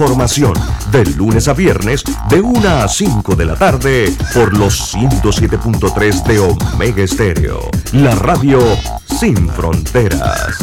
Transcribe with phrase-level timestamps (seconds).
[0.00, 0.54] información.
[0.90, 6.38] De lunes a viernes, de 1 a 5 de la tarde, por los 107.3 de
[6.38, 7.60] Omega Estéreo.
[7.92, 8.60] La radio
[9.04, 10.58] sin fronteras.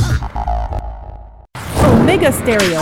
[1.85, 2.81] Omega Stereo.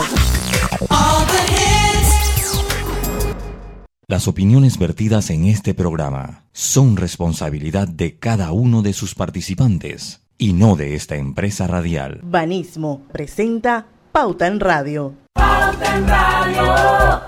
[4.08, 10.54] Las opiniones vertidas en este programa son responsabilidad de cada uno de sus participantes y
[10.54, 12.20] no de esta empresa radial.
[12.22, 15.25] Banismo presenta Pauta en Radio.
[15.72, 17.22] Radio.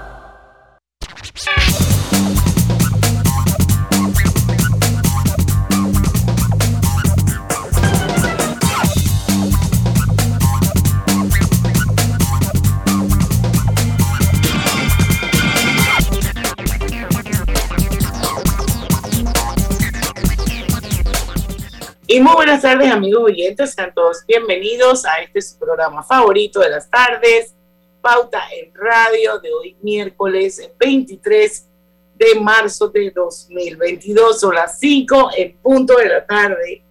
[22.06, 23.74] Y muy buenas tardes, amigos oyentes.
[23.74, 27.54] Sean todos bienvenidos a este su programa favorito de las tardes,
[28.00, 31.68] Pauta en Radio, de hoy miércoles 23
[32.16, 36.82] de marzo de 2022, son las 5 en punto de la tarde.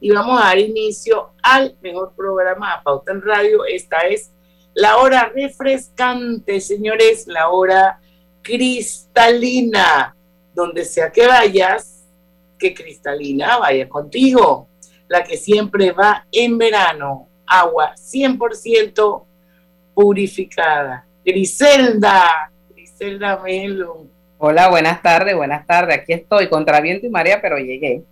[0.00, 3.64] Y vamos a dar inicio al mejor programa de Pauta en Radio.
[3.64, 4.30] Esta es
[4.74, 8.00] la hora refrescante, señores, la hora
[8.42, 10.16] cristalina,
[10.52, 12.04] donde sea que vayas
[12.58, 14.68] que Cristalina vaya contigo,
[15.08, 19.24] la que siempre va en verano, agua 100%
[19.94, 21.06] purificada.
[21.24, 24.06] Griselda, Griselda Melo.
[24.38, 26.00] Hola, buenas tardes, buenas tardes.
[26.00, 28.02] Aquí estoy, contra viento y marea, pero llegué.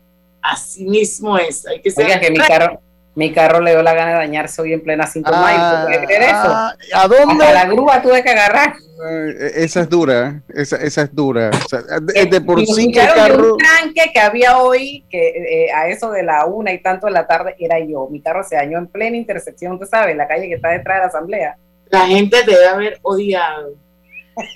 [0.41, 1.67] Así mismo es.
[1.67, 2.81] Hay que ser Oiga, que mi carro,
[3.15, 5.87] mi carro le dio la gana de dañarse hoy en plena 5 de mayo.
[5.87, 6.33] ¿Puede creer eso?
[6.33, 7.45] Ah, ¿A dónde?
[7.45, 8.73] Hasta la grúa tuve que agarrar.
[9.11, 11.51] Eh, Esa es dura, esa, esa es dura.
[11.53, 13.55] O sea, de, de por sí que carro.
[13.55, 17.13] un tranque que había hoy, que eh, a eso de la una y tanto de
[17.13, 18.09] la tarde era yo.
[18.11, 21.01] Mi carro se dañó en plena intersección, tú sabes, la calle que está detrás de
[21.03, 21.57] la asamblea.
[21.93, 23.75] La gente debe haber odiado.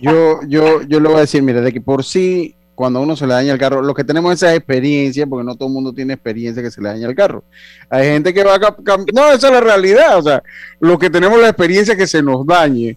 [0.00, 3.14] Yo, yo, yo le voy a decir, mira, de que por sí, cuando a uno
[3.14, 5.92] se le daña el carro, los que tenemos esa experiencia, porque no todo el mundo
[5.92, 7.44] tiene experiencia que se le daña el carro.
[7.90, 8.76] Hay gente que va a
[9.12, 10.18] No, esa es la realidad.
[10.18, 10.42] O sea,
[10.80, 12.96] los que tenemos la experiencia que se nos dañe,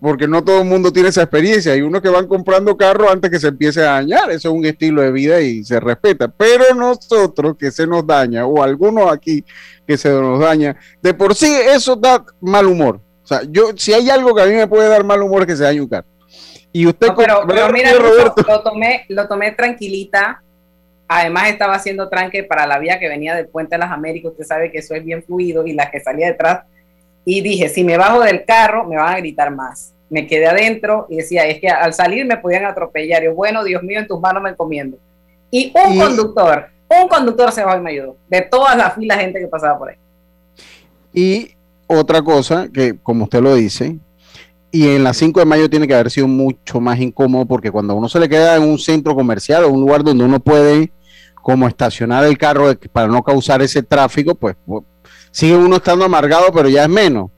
[0.00, 1.72] porque no todo el mundo tiene esa experiencia.
[1.72, 4.28] Hay unos que van comprando carros antes que se empiece a dañar.
[4.32, 6.26] Eso es un estilo de vida y se respeta.
[6.26, 9.44] Pero nosotros que se nos daña, o algunos aquí
[9.86, 13.00] que se nos daña, de por sí eso da mal humor.
[13.28, 15.48] O sea, yo, si hay algo que a mí me puede dar mal humor es
[15.48, 16.06] que se dañe un carro.
[16.72, 18.42] Y usted, No, pero, con- pero ¿verdad, mira, Roberto?
[18.48, 20.42] lo tomé, lo tomé tranquilita.
[21.06, 24.32] Además estaba haciendo tranque para la vía que venía del Puente de las Américas.
[24.32, 26.62] Usted sabe que eso es bien fluido y la que salía detrás.
[27.26, 29.92] Y dije, si me bajo del carro, me van a gritar más.
[30.08, 33.22] Me quedé adentro y decía, es que al salir me podían atropellar.
[33.22, 34.96] Yo, bueno, Dios mío, en tus manos me encomiendo.
[35.50, 38.16] Y un Y- conductor, un conductor se bajó y me ayudó.
[38.28, 39.96] De toda la fila de gente que pasaba por ahí.
[41.12, 41.50] Y
[41.88, 43.98] otra cosa que, como usted lo dice,
[44.70, 47.94] y en la 5 de mayo tiene que haber sido mucho más incómodo porque cuando
[47.94, 50.92] uno se le queda en un centro comercial o un lugar donde uno puede
[51.42, 54.84] como estacionar el carro para no causar ese tráfico, pues, pues,
[55.30, 57.30] sigue uno estando amargado, pero ya es menos.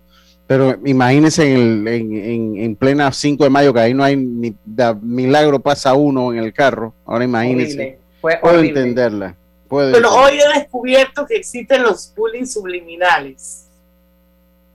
[0.49, 4.17] Pero imagínense en, el- en, en- en plena 5 de mayo que ahí no hay
[4.17, 6.93] ni da milagro pasa uno en el carro.
[7.07, 7.75] Ahora imagínense.
[7.77, 7.99] Horrible.
[8.21, 8.81] Fue Puedo horrible.
[8.81, 9.37] entenderla.
[9.69, 10.27] puedo Pero entenderla.
[10.27, 13.69] hoy he descubierto que existen los bullying subliminales.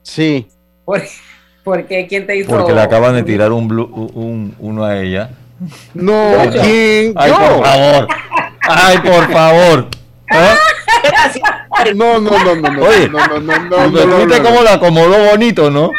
[0.05, 0.47] Sí.
[0.85, 1.01] ¿Por-
[1.63, 2.49] Porque ¿quién te hizo?
[2.49, 5.31] Porque le acaban de tirar un, blu- un- uno a ella.
[5.95, 6.31] No.
[6.51, 7.13] ¿quién?
[7.15, 7.37] Ay, Yo.
[7.39, 8.07] por favor.
[8.69, 9.87] Ay, por favor.
[10.31, 11.93] ¿Eh?
[11.95, 12.83] No, no, no, no, no.
[12.83, 14.43] Oye, no, no, no, no, ¿Viste no, no, no.
[14.43, 15.89] cómo la acomodó bonito, no?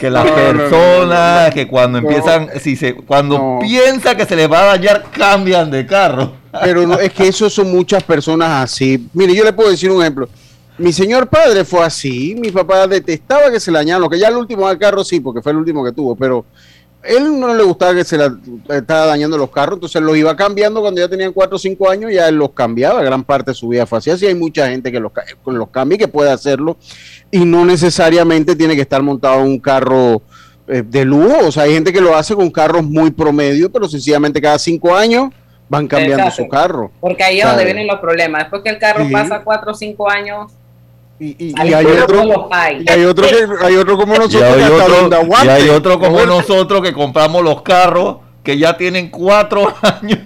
[0.00, 1.54] Que las No, no, no, no, personas, no.
[1.54, 2.08] que cuando No.
[2.08, 3.58] empiezan, si se, cuando No.
[3.60, 6.32] piensa que se les va a dañar, cambian de carro.
[6.62, 9.08] Pero no, es que eso son muchas personas así.
[9.12, 10.28] Mire, yo le puedo decir un ejemplo.
[10.78, 12.34] Mi señor padre fue así.
[12.38, 14.02] Mi papá detestaba que se le dañaran.
[14.02, 16.16] Lo que ya el último del carro sí, porque fue el último que tuvo.
[16.16, 16.44] Pero
[17.02, 18.28] él no le gustaba que se le
[18.70, 19.76] estaba dañando los carros.
[19.76, 22.12] Entonces los iba cambiando cuando ya tenían 4 o 5 años.
[22.12, 23.02] Ya él los cambiaba.
[23.02, 24.10] Gran parte de su vida fue así.
[24.10, 25.12] Así hay mucha gente que los,
[25.46, 26.76] los cambia y que puede hacerlo.
[27.30, 30.22] Y no necesariamente tiene que estar montado en un carro
[30.66, 31.46] eh, de lujo.
[31.46, 34.94] O sea, hay gente que lo hace con carros muy promedio, pero sencillamente cada 5
[34.96, 35.30] años
[35.68, 36.42] van cambiando Exacto.
[36.42, 36.90] su carro.
[37.00, 38.42] Porque ahí es donde vienen los problemas.
[38.42, 39.12] Después que el carro Sí.
[39.12, 40.52] pasa cuatro o cinco años,
[41.18, 42.84] Y, y- al y hay otro, los hay.
[42.86, 45.20] y hay otro que hay otro como Y nosotros hay, que hasta otro, donde y
[45.20, 45.50] aguante.
[45.52, 50.18] hay otro como Mejor- nosotros que compramos los carros que ya tienen cuatro años.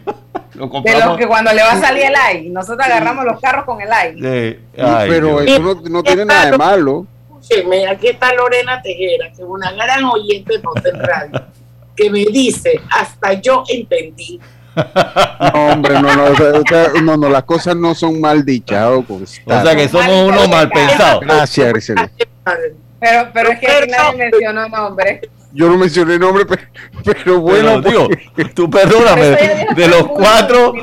[0.54, 3.64] Lo De los que cuando le va a salir el AI, nosotros agarramos los carros
[3.64, 4.14] con el AI.
[4.14, 4.58] Sí.
[4.82, 5.52] Ay, pero Dios.
[5.52, 7.06] eso no, no tiene nada de malo.
[7.40, 11.42] Escúcheme, aquí está Lorena Tejera, que es una gran oyente de en Radio,
[11.94, 14.40] que me dice, hasta yo entendí.
[15.54, 18.86] No, hombre, no, no, o sea, o no, no, las cosas no son mal dichas.
[18.88, 21.20] oh, pues, O sea que somos unos mal pensados.
[21.20, 21.72] Gracias.
[23.00, 25.20] Pero, pero es que aquí nadie mencionó nombres.
[25.52, 26.62] yo no mencioné nombre, pero,
[27.04, 27.80] pero bueno.
[27.82, 30.74] Pero, pues, digo, tú perdóname, de los cuatro.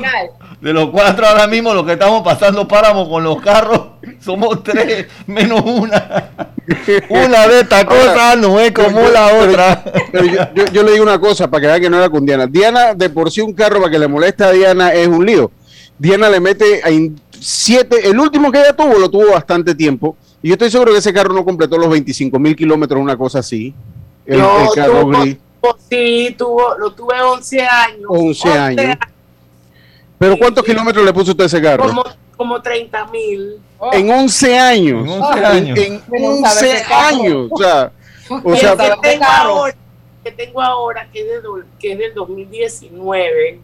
[0.60, 3.80] De los cuatro ahora mismo los que estamos pasando páramo con los carros,
[4.20, 6.30] somos tres menos una.
[7.10, 9.84] Una de estas cosas no es como yo- la otra.
[10.10, 12.26] pero yo, yo- yo le digo una cosa para que vea que no era con
[12.26, 12.48] Diana.
[12.48, 15.52] Diana, de por sí un carro para que le moleste a Diana es un lío.
[15.96, 16.88] Diana le mete a
[17.38, 20.16] siete, el último que ella tuvo lo tuvo bastante tiempo.
[20.42, 23.38] Y yo estoy seguro que ese carro no completó los 25 mil kilómetros, una cosa
[23.38, 23.72] así.
[24.24, 25.36] El, No, el carro tuvo- gris.
[25.88, 28.06] Sí, tuvo, lo tuve 11 años.
[28.08, 28.96] 11 años.
[30.18, 31.84] Pero ¿cuántos kilómetros le puso usted a ese carro?
[31.84, 32.04] Como,
[32.36, 33.56] como 30 mil.
[33.78, 35.04] Oh, En 11 años.
[35.06, 35.78] En 11 años.
[35.78, 37.06] En, en Pero 11 sabe ese carro.
[37.06, 37.48] años.
[37.50, 37.92] O sea,
[38.42, 39.74] o sea, que ¿sabes qué tengo ahora,
[40.24, 43.60] que tengo ahora, que es, de do- que es del 2019,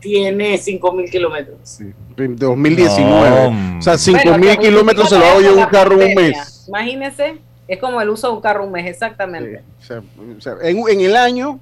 [0.00, 1.80] tiene 5 mil kilómetros.
[1.80, 3.50] en 2019.
[3.50, 6.14] No, o sea, 5 bueno, mil kilómetros se lo hago yo en un carro un
[6.14, 6.64] mes.
[6.68, 9.62] Imagínese, es como el uso de un carro un mes, exactamente.
[9.80, 10.02] Sí, o sea,
[10.38, 11.58] o sea, en, en el año,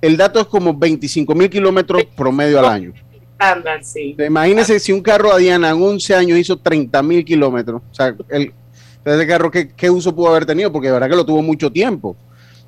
[0.00, 2.92] el dato es como 25 mil kilómetros promedio al año.
[3.40, 4.16] Estándar, sí.
[4.18, 7.80] Imagínense si un carro a Diana en 11 años hizo 30 mil kilómetros.
[7.90, 8.52] O sea, el,
[9.04, 10.70] ese carro, ¿qué, ¿qué uso pudo haber tenido?
[10.70, 12.16] Porque de verdad que lo tuvo mucho tiempo.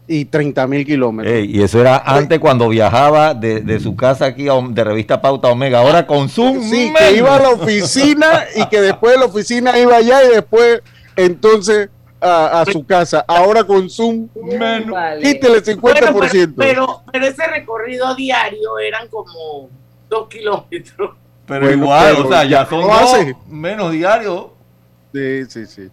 [0.08, 1.32] Y 30 mil kilómetros.
[1.32, 5.20] Ey, y eso era antes cuando viajaba de, de su casa aquí a, de revista
[5.20, 5.80] Pauta Omega.
[5.80, 6.60] Ahora con Zoom.
[6.62, 6.98] Sí, menos.
[6.98, 10.80] que iba a la oficina y que después de la oficina iba allá y después
[11.16, 11.88] entonces
[12.20, 13.24] a, a su casa.
[13.28, 14.90] Ahora con Zoom, Menos.
[14.90, 15.22] Vale.
[15.22, 15.80] quítele el 50%.
[15.80, 19.70] Bueno, pero, pero, pero ese recorrido diario eran como
[20.12, 21.16] 2 kilómetros.
[21.46, 23.34] Pero Bueno, igual, pero o sea, ya son dos hace.
[23.48, 24.46] menos diarios.
[25.12, 25.88] Sí, sí, sí.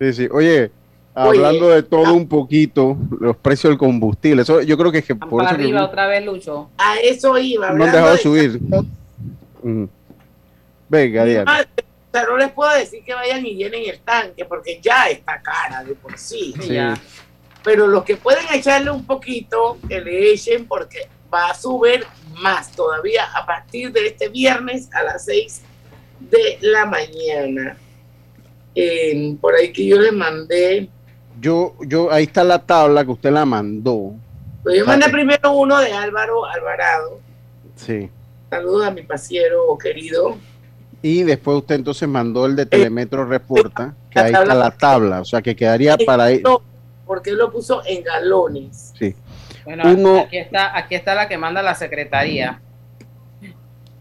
[0.00, 0.28] Sí, sí.
[0.30, 0.70] Oye,
[1.14, 5.04] Oye, hablando de todo un poquito, los precios del combustible, eso yo creo que es
[5.04, 6.68] que por para eso que arriba otra vez, Lucho.
[6.78, 7.70] A eso iba.
[7.72, 8.60] no han dejado de de- subir.
[10.88, 11.44] Venga, Diana.
[11.58, 11.64] Ah,
[12.08, 15.40] O sea, no les puedo decir que vayan y llenen el tanque porque ya está
[15.42, 16.54] cara de por sí.
[16.60, 16.74] Sí.
[16.74, 16.94] Ya.
[17.62, 22.06] Pero los que pueden echarle un poquito, que le echen porque va a subir
[22.40, 25.62] más todavía a partir de este viernes a las 6
[26.20, 27.76] de la mañana.
[28.74, 30.88] Eh, por ahí que yo le mandé,
[31.40, 34.12] Yo, yo, ahí está la tabla que usted la mandó.
[34.62, 37.20] pues yo mandé primero uno de Álvaro Alvarado.
[37.76, 38.08] Sí.
[38.50, 40.36] Saludos a mi pasiero querido.
[41.00, 45.24] Y después usted entonces mandó el de Telemetro Reporta, que ahí está la tabla, o
[45.24, 46.42] sea que quedaría para ahí.
[47.06, 48.92] Porque él lo puso en galones.
[48.98, 49.14] Sí.
[49.68, 52.58] Bueno, Uno- aquí está, aquí está la que manda la secretaría.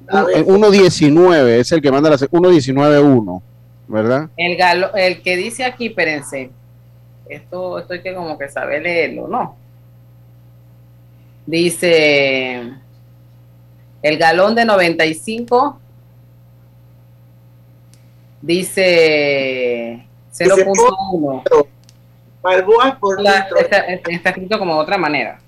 [0.07, 3.41] A ver, 1.19 es el que manda la 1.19.1,
[3.89, 4.29] ¿verdad?
[4.37, 6.51] El galo, el que dice aquí, espérense.
[7.27, 9.57] Esto, esto hay que como que saber leerlo, ¿no?
[11.45, 12.61] Dice
[14.01, 15.81] el galón de 95
[18.41, 21.43] dice 0.1.
[22.41, 23.57] Balboas por La- litro.
[23.57, 25.39] Está, está escrito como de otra manera.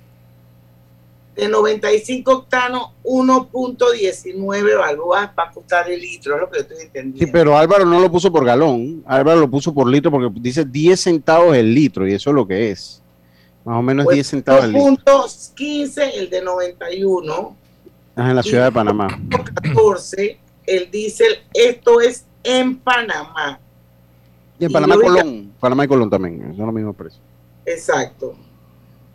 [1.40, 7.26] De 95 octanos, 1.19 balboas para costar el litro, es lo que yo estoy entendiendo.
[7.26, 10.66] Sí, pero Álvaro no lo puso por galón, Álvaro lo puso por litro porque dice
[10.66, 13.02] 10 centavos el litro y eso es lo que es.
[13.66, 14.88] Más o menos Pues, 10 centavos el litro.
[15.06, 17.56] 2.15 el de 91,
[18.16, 19.08] Ah, en la ciudad de Panamá.
[19.64, 23.60] 14 el diésel, esto es en Panamá,
[24.60, 27.22] Y en Y Panamá que- Colón, Panamá y Colón también, son los mismos precios.
[27.66, 28.36] exacto.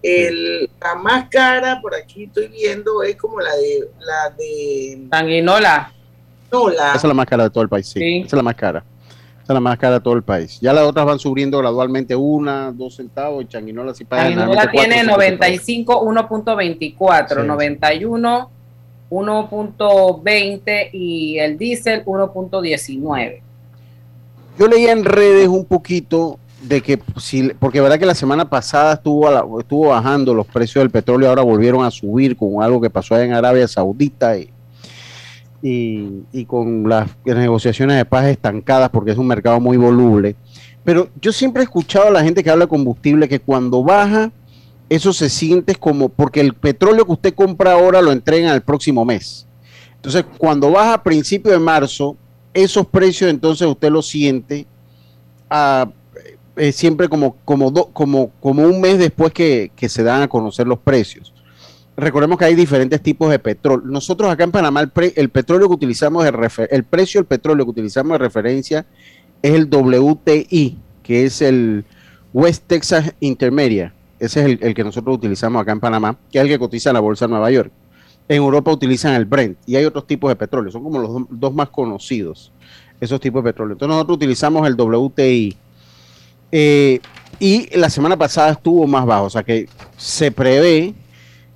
[0.07, 5.93] El, la más cara, por aquí estoy viendo, es como la de, la de, Sanguinola.
[6.53, 8.01] no, la, Esa es la más cara de todo el país, sí.
[8.01, 8.17] Sí.
[8.19, 8.85] Esa es la más cara.
[9.45, 10.61] Esa es la más cara de todo el país.
[10.61, 15.01] Ya las otras van subiendo gradualmente una, dos centavos y Changuinola sí paga cuatro, tiene
[15.59, 17.47] cinco 95, 1.24, Sí.
[17.47, 18.51] 91,
[19.11, 23.41] 1.20 y el diésel 1.19.
[24.59, 28.95] Yo leía en redes un poquito de que, si, porque verdad que la semana pasada
[28.95, 32.81] estuvo, a la- estuvo bajando los precios del petróleo, ahora volvieron a subir con algo
[32.81, 34.51] que pasó allá en Arabia Saudita y,
[35.63, 40.37] y, con las negociaciones de paz estancadas porque es un mercado muy voluble.
[40.85, 44.31] Pero yo siempre he escuchado a la gente que habla de combustible que cuando baja,
[44.89, 49.05] eso se siente como, porque el petróleo que usted compra ahora lo entregan el próximo
[49.05, 49.47] mes.
[49.97, 52.17] Entonces, cuando baja a principio de marzo,
[52.53, 54.67] esos precios entonces usted los siente
[55.49, 55.89] ah,
[56.73, 60.79] siempre como, como, do- como, como un mes después que, se dan a conocer los
[60.79, 61.33] precios.
[61.97, 63.87] Recordemos que hay diferentes tipos de petróleo.
[63.87, 68.19] Nosotros acá en Panamá el, petróleo que utilizamos, el precio del petróleo que utilizamos de
[68.19, 68.87] referencia
[69.43, 71.85] es el WTI, que es el
[72.33, 73.95] West Texas Intermedia.
[74.19, 77.01] Ese es el, que nosotros utilizamos acá en Panamá, que es el que cotiza la
[77.01, 77.71] Bolsa de Nueva York.
[78.27, 81.27] En Europa utilizan el Brent y hay otros tipos de petróleo, son como los do-
[81.31, 82.51] dos más conocidos,
[83.01, 83.75] esos tipos de petróleo.
[83.75, 85.57] Entonces nosotros utilizamos el WTI.
[86.57, 87.01] Eh,
[87.41, 90.95] y la semana pasada estuvo más bajo, o sea que se prevé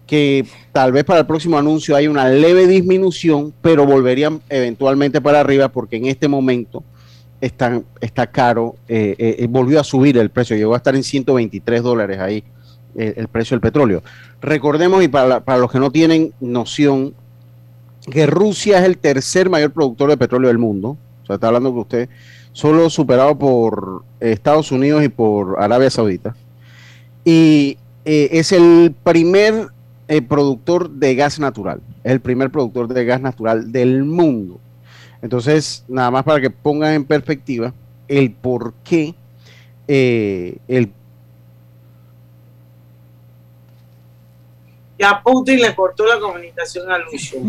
[0.09, 5.39] que tal vez para el próximo anuncio hay una leve disminución, pero volverían eventualmente para
[5.39, 6.83] arriba porque en este momento
[7.41, 11.81] está, está caro, eh, eh, volvió a subir el precio, llegó a estar en 123
[11.81, 12.43] dólares ahí
[12.97, 14.03] el precio del petróleo.
[14.41, 17.15] Recordemos, y para, para los que no tienen noción,
[18.11, 21.73] que Rusia es el tercer mayor productor de petróleo del mundo, o sea, está hablando
[21.73, 22.09] que usted,
[22.53, 26.35] solo superado por Estados Unidos y por Arabia Saudita,
[27.25, 29.69] y es el primer
[30.09, 31.81] el productor de gas natural.
[32.03, 34.59] Es el primer productor de gas natural del mundo.
[35.21, 37.75] Entonces, nada más para que pongan en perspectiva
[38.09, 39.15] el por qué
[39.87, 40.91] eh, el
[44.99, 47.39] Ya Putin le cortó la comunicación a Lucio.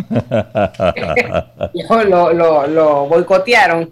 [2.08, 3.90] lo, lo, lo boicotearon.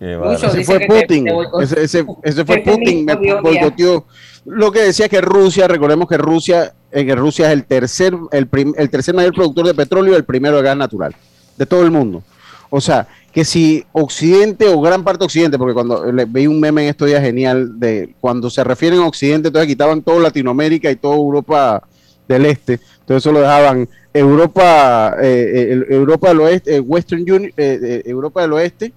[0.00, 1.28] Ese fue Putin.
[1.60, 3.04] Ese, ese, fue Putin.
[3.04, 4.04] Me boicoteó.
[4.44, 8.90] Lo que decía que Rusia, recordemos que Rusia que Rusia es el tercer, el, el
[8.90, 11.14] tercer mayor productor de petróleo y el primero de gas natural
[11.56, 12.22] de todo el mundo.
[12.70, 16.60] O sea, que si Occidente o gran parte de Occidente, porque cuando le, veí un
[16.60, 20.90] meme en estos días genial de cuando se refieren a Occidente, entonces quitaban toda Latinoamérica
[20.90, 21.82] y toda Europa
[22.28, 28.02] del Este, entonces solo dejaban Europa, eh, eh Europa del Oeste, eh, Western Union, eh,
[28.06, 28.92] Europa del Oeste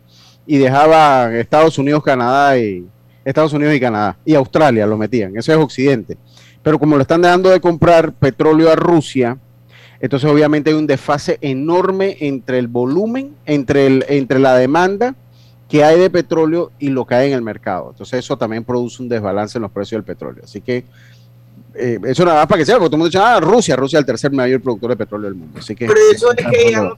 [0.47, 2.85] y dejaban Estados Unidos, Canadá y
[3.25, 6.17] Estados Unidos y Canadá y Australia lo metían, eso es Occidente.
[6.63, 9.37] Pero como lo están dejando de comprar petróleo a Rusia,
[9.99, 15.15] entonces obviamente hay un desfase enorme entre el volumen, entre, el, entre la demanda
[15.67, 17.89] que hay de petróleo y lo que hay en el mercado.
[17.91, 20.43] Entonces eso también produce un desbalance en los precios del petróleo.
[20.45, 20.85] Así que
[21.75, 23.97] eh, eso nada más para que sea, porque todo el mundo dice, ah, Rusia, Rusia
[23.97, 25.59] es el tercer mayor productor de petróleo del mundo.
[25.59, 26.89] Así que, Pero eso es que ya,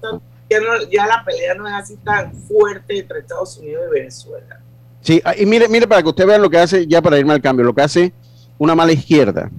[0.50, 4.60] ya, la pelea no es así tan fuerte entre Estados Unidos y Venezuela.
[5.02, 7.34] Sí, ah, y mire, mire para que usted vea lo que hace, ya para irme
[7.34, 8.14] al cambio, lo que hace
[8.58, 9.50] una mala izquierda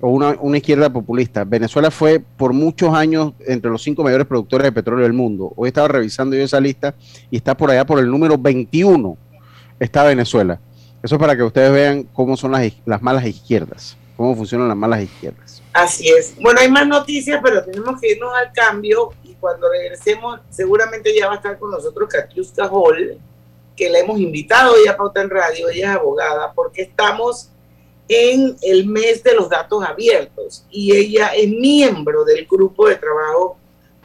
[0.00, 1.44] o una, izquierda populista.
[1.44, 5.52] Venezuela fue por muchos años entre los cinco mayores productores de petróleo del mundo.
[5.56, 6.94] Hoy estaba revisando yo esa lista
[7.30, 9.16] y está por allá por el número 21
[9.80, 10.60] está Venezuela.
[11.02, 14.76] Eso es para que ustedes vean cómo son las, las malas izquierdas, cómo funcionan las
[14.76, 15.63] malas izquierdas.
[15.74, 16.36] Así es.
[16.40, 21.26] Bueno, hay más noticias, pero tenemos que irnos al cambio y cuando regresemos seguramente ya
[21.26, 23.18] va a estar con nosotros Katiuska Hall,
[23.76, 27.50] que la hemos invitado ya a Pauta en Radio, ella es abogada, porque estamos
[28.06, 33.56] en el mes de los datos abiertos y ella es miembro del grupo de trabajo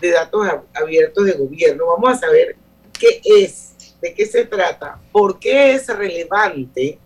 [0.02, 1.86] de datos abiertos de gobierno.
[1.86, 2.56] Vamos a saber
[2.98, 6.98] qué es, de qué se trata, por qué es relevante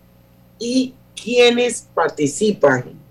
[0.58, 3.02] y quiénes participan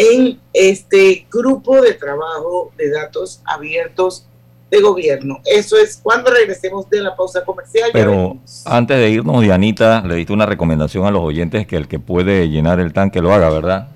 [0.00, 4.26] en este grupo de trabajo de datos abiertos
[4.70, 5.40] de gobierno.
[5.44, 7.90] Eso es cuando regresemos de la pausa comercial.
[7.92, 11.98] Pero antes de irnos, Dianita, le diste una recomendación a los oyentes que el que
[11.98, 13.88] puede llenar el tanque lo haga, ¿verdad?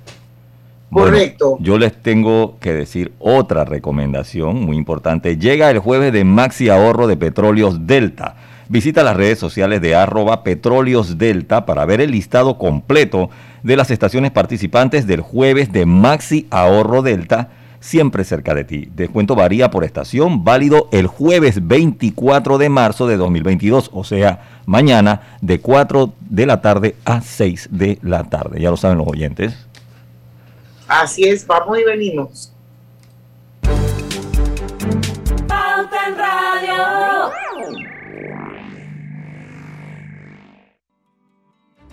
[0.93, 1.57] Correcto.
[1.59, 5.39] yo les tengo que decir otra recomendación muy importante.
[5.39, 8.37] Llega el jueves de Maxi Ahorro de Petróleos Delta.
[8.69, 13.31] Visita las redes sociales de arroba Petróleos Delta para ver el listado completo
[13.65, 17.49] de las estaciones participantes del jueves de Maxi Ahorro Delta
[17.81, 18.89] siempre cerca de ti.
[18.95, 25.39] Descuento varía por estación, válido el jueves 24 de marzo de 2022, o sea, mañana
[25.41, 28.61] de 4 de la tarde a 6 de la tarde.
[28.61, 29.67] Ya lo saben los oyentes.
[30.87, 32.54] Así es, vamos y venimos.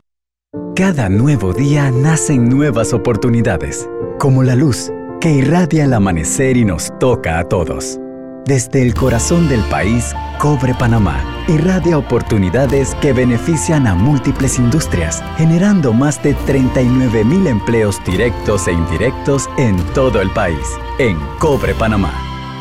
[0.76, 6.98] Cada nuevo día nacen nuevas oportunidades, como la luz que irradia el amanecer y nos
[7.00, 8.00] toca a todos.
[8.46, 15.94] Desde el corazón del país, Cobre Panamá irradia oportunidades que benefician a múltiples industrias, generando
[15.94, 20.78] más de 39 mil empleos directos e indirectos en todo el país.
[21.00, 22.14] En Cobre Panamá,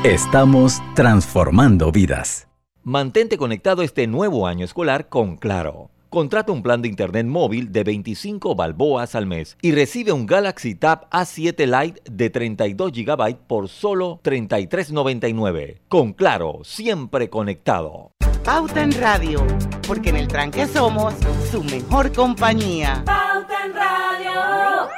[0.05, 2.48] estamos transformando vidas.
[2.85, 5.91] Mantente conectado este nuevo año escolar con Claro.
[6.11, 10.75] Contrata un plan de internet móvil de 25 balboas al mes y recibe un Galaxy
[10.75, 15.81] Tab A7 Lite de 32 GB por solo 33.99.
[15.89, 18.13] Con Claro, siempre conectado.
[18.43, 19.47] Pauta en Radio,
[19.87, 21.13] porque en el tranque somos
[21.51, 23.03] su mejor compañía.
[23.05, 24.89] Pauta en Radio.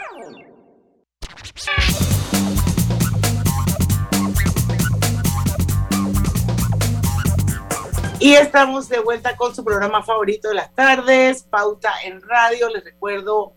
[8.22, 12.68] Y estamos de vuelta con su programa favorito de las tardes, Pauta en Radio.
[12.68, 13.54] Les recuerdo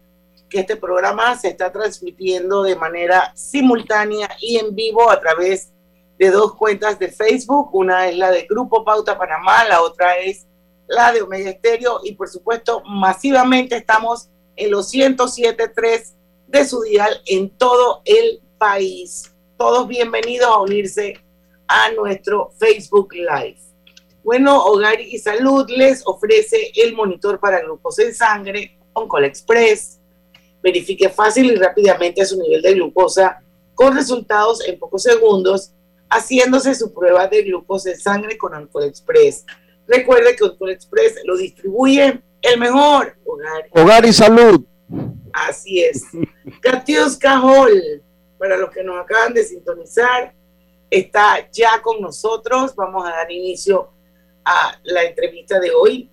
[0.50, 5.74] que este programa se está transmitiendo de manera simultánea y en vivo a través
[6.18, 7.76] de dos cuentas de Facebook.
[7.76, 10.48] Una es la de Grupo Pauta Panamá, la otra es
[10.88, 16.14] la de Omega Estéreo y por supuesto masivamente estamos en los 107.3
[16.48, 19.36] de su dial en todo el país.
[19.58, 21.22] Todos bienvenidos a unirse
[21.68, 23.73] a nuestro Facebook Live.
[24.24, 30.00] Bueno, Hogar y Salud les ofrece el monitor para glucosa en sangre Oncol Express.
[30.62, 33.44] Verifique fácil y rápidamente su nivel de glucosa
[33.76, 35.74] con resultados en pocos segundos,
[36.10, 39.46] haciéndose su prueba de glucosa en sangre con Oncol Express.
[39.88, 43.68] Recuerde que Oncol Express lo distribuye el mejor hogar.
[43.72, 44.64] Hogar y salud.
[45.34, 46.06] Así es.
[46.62, 48.02] Katiuska Hall,
[48.38, 50.34] para los que nos acaban de sintonizar,
[50.90, 52.74] está ya con nosotros.
[52.74, 53.93] Vamos a dar inicio
[54.46, 56.10] a la entrevista de hoy.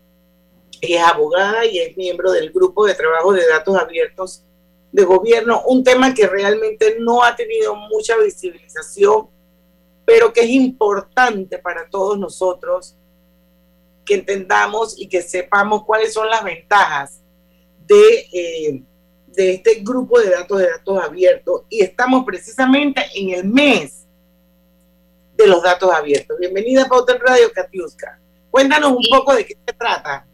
[0.81, 4.45] Es abogada y es miembro del grupo de trabajo de datos abiertos
[4.93, 9.29] de gobierno, un tema que realmente no ha tenido mucha visibilización,
[10.05, 12.97] pero que es importante para todos nosotros
[14.05, 17.21] que entendamos y que sepamos cuáles son las ventajas
[17.87, 18.83] de, eh,
[19.29, 21.63] de este grupo de datos de datos abiertos.
[21.69, 24.00] Y estamos precisamente en el mes
[25.41, 26.37] de los datos abiertos.
[26.39, 28.21] Bienvenida a Pauta en Radio, Katiuska.
[28.51, 30.27] Cuéntanos un poco de qué se trata.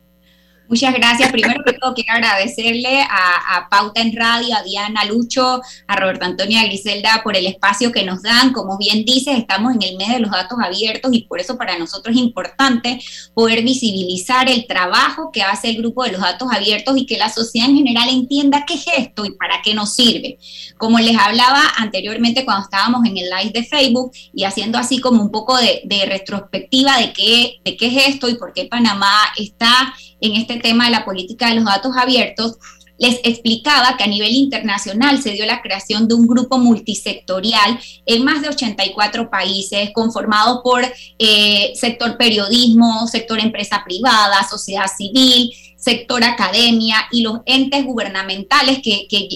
[0.69, 1.31] Muchas gracias.
[1.31, 6.59] Primero que todo, quiero agradecerle a, Pauta en Radio, a Diana Lucho, a Roberto Antonio
[6.59, 8.53] y a Griselda por el espacio que nos dan.
[8.53, 11.79] Como bien dices, estamos en el mes de los datos abiertos y por eso para
[11.79, 13.01] nosotros es importante
[13.35, 17.29] poder visibilizar el trabajo que hace el grupo de los datos abiertos y que la
[17.29, 20.39] sociedad en general entienda qué es esto y para qué nos sirve.
[20.79, 25.23] Como les hablaba anteriormente cuando estábamos en el live de Facebook y haciendo así como
[25.23, 29.13] un poco de, de retrospectiva de qué, de qué es esto y por qué Panamá
[29.37, 32.59] está en este tema de la política de los datos abiertos,
[32.99, 38.25] les explicaba que a nivel internacional se dio la creación de un grupo multisectorial en
[38.25, 40.83] más de 84 países, conformado por
[41.19, 49.07] eh, sector periodismo, sector empresa privada, sociedad civil, sector academia y los entes gubernamentales que,
[49.09, 49.29] que,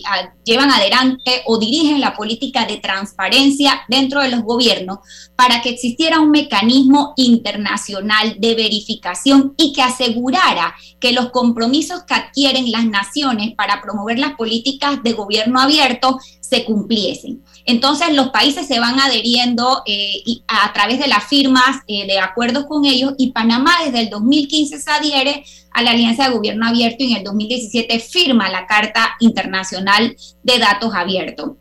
[0.44, 4.98] llevan adelante o dirigen la política de transparencia dentro de los gobiernos
[5.36, 12.14] para que existiera un mecanismo internacional de verificación y que asegurara que los compromisos que
[12.14, 17.44] adquieren las naciones para promover las políticas de gobierno abierto se cumpliesen.
[17.66, 22.66] Entonces los países se van adheriendo eh, a través de las firmas eh, de acuerdos
[22.66, 27.04] con ellos y Panamá desde el 2015 se adhiere a la Alianza de Gobierno Abierto
[27.04, 31.52] y en el 2017 firma la Carta Internacional de Datos Abiertos.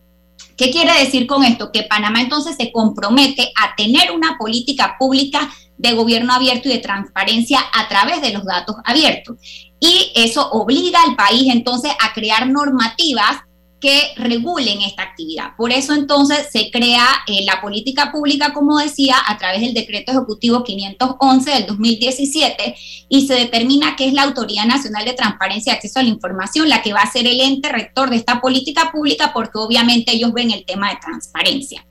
[0.57, 1.71] ¿Qué quiere decir con esto?
[1.71, 6.79] Que Panamá entonces se compromete a tener una política pública de gobierno abierto y de
[6.79, 9.37] transparencia a través de los datos abiertos.
[9.79, 13.37] Y eso obliga al país entonces a crear normativas
[13.79, 15.55] que regulen esta actividad.
[15.55, 20.11] Por eso entonces se crea eh, la política pública, como decía, a través del decreto
[20.11, 22.75] ejecutivo 511 del 2017
[23.07, 26.67] y se determina que es la Autoridad Nacional de Transparencia y Acceso a la Información
[26.67, 30.33] la que va a ser el ente rector de esta política pública porque obviamente ellos
[30.33, 31.85] ven el tema de transparencia.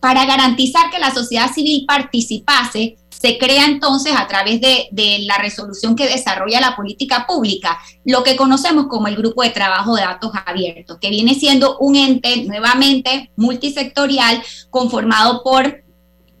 [0.00, 4.88] Para garantizar que la sociedad civil participase, se crea entonces a través de,
[5.26, 9.96] la resolución que desarrolla la política pública, lo que conocemos como el Grupo de Trabajo
[9.96, 15.84] de Datos Abiertos, que viene siendo un ente nuevamente multisectorial conformado por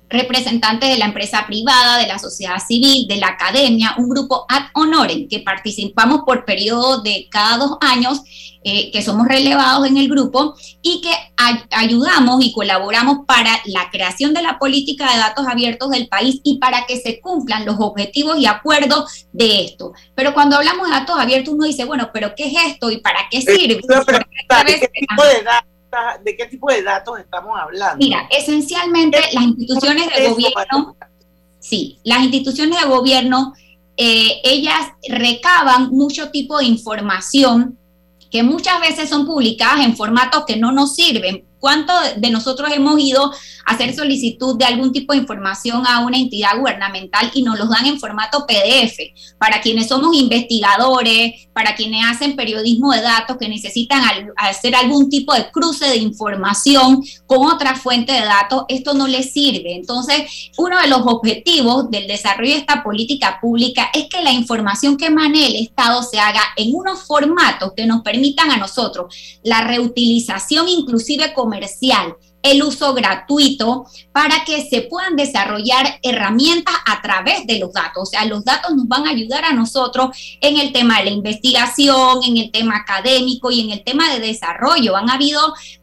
[0.08, 4.64] representantes de la empresa privada, de la sociedad civil, de la academia, un grupo ad
[4.74, 8.22] honorem que participamos por periodo de cada dos años,
[8.64, 13.88] eh, que somos relevados en el grupo y que ay ayudamos y colaboramos para la
[13.90, 17.76] creación de la política de datos abiertos del país y para que se cumplan los
[17.78, 19.92] objetivos y acuerdos de esto.
[20.14, 23.20] Pero cuando hablamos de datos abiertos uno dice, bueno, pero ¿qué es esto y para
[23.30, 23.80] qué sirve?
[24.80, 25.77] ¿Qué tipo de datos?
[26.24, 27.98] ¿De qué tipo de datos estamos hablando?
[27.98, 30.96] Mira, esencialmente las instituciones de gobierno,
[31.58, 33.54] sí, las instituciones de gobierno,
[33.96, 37.78] eh, ellas recaban mucho tipo de información
[38.30, 43.00] que muchas veces son publicadas en formatos que no nos sirven ¿Cuántos de nosotros hemos
[43.00, 43.32] ido
[43.64, 47.68] a hacer solicitud de algún tipo de información a una entidad gubernamental y nos los
[47.68, 48.98] dan en formato PDF?
[49.38, 54.02] Para quienes somos investigadores, para quienes hacen periodismo de datos que necesitan
[54.36, 59.32] hacer algún tipo de cruce de información con otra fuente de datos, esto no les
[59.32, 59.74] sirve.
[59.74, 64.96] Entonces, uno de los objetivos del desarrollo de esta política pública es que la información
[64.96, 69.62] que emane el Estado se haga en unos formatos que nos permitan a nosotros la
[69.62, 77.58] reutilización inclusive comercial el uso gratuito para que se puedan desarrollar herramientas a través de
[77.58, 78.02] los datos.
[78.02, 81.10] O sea, los datos nos van a ayudar a nosotros en el tema de la
[81.10, 84.96] investigación, en el tema académico y en el tema de desarrollo.
[84.96, 85.40] Han habido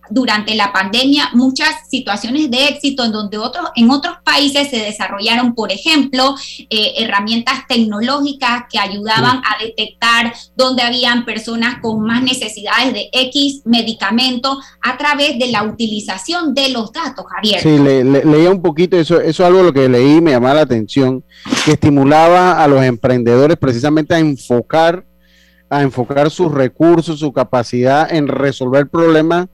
[0.10, 5.56] durante la pandemia muchas situaciones de éxito en donde otros, en otros países se desarrollaron,
[5.56, 6.36] por ejemplo,
[6.70, 13.62] eh, herramientas tecnológicas que ayudaban a detectar dónde habían personas con más necesidades de X
[13.66, 17.62] medicamento a través de la utilización de los datos, Javier.
[17.62, 21.24] Sí, leía un poquito, eso, eso es algo lo que leí me llamaba la atención,
[21.64, 25.06] que estimulaba a los emprendedores precisamente a enfocar
[25.70, 29.48] a enfocar sus recursos, su capacidad en resolver problemas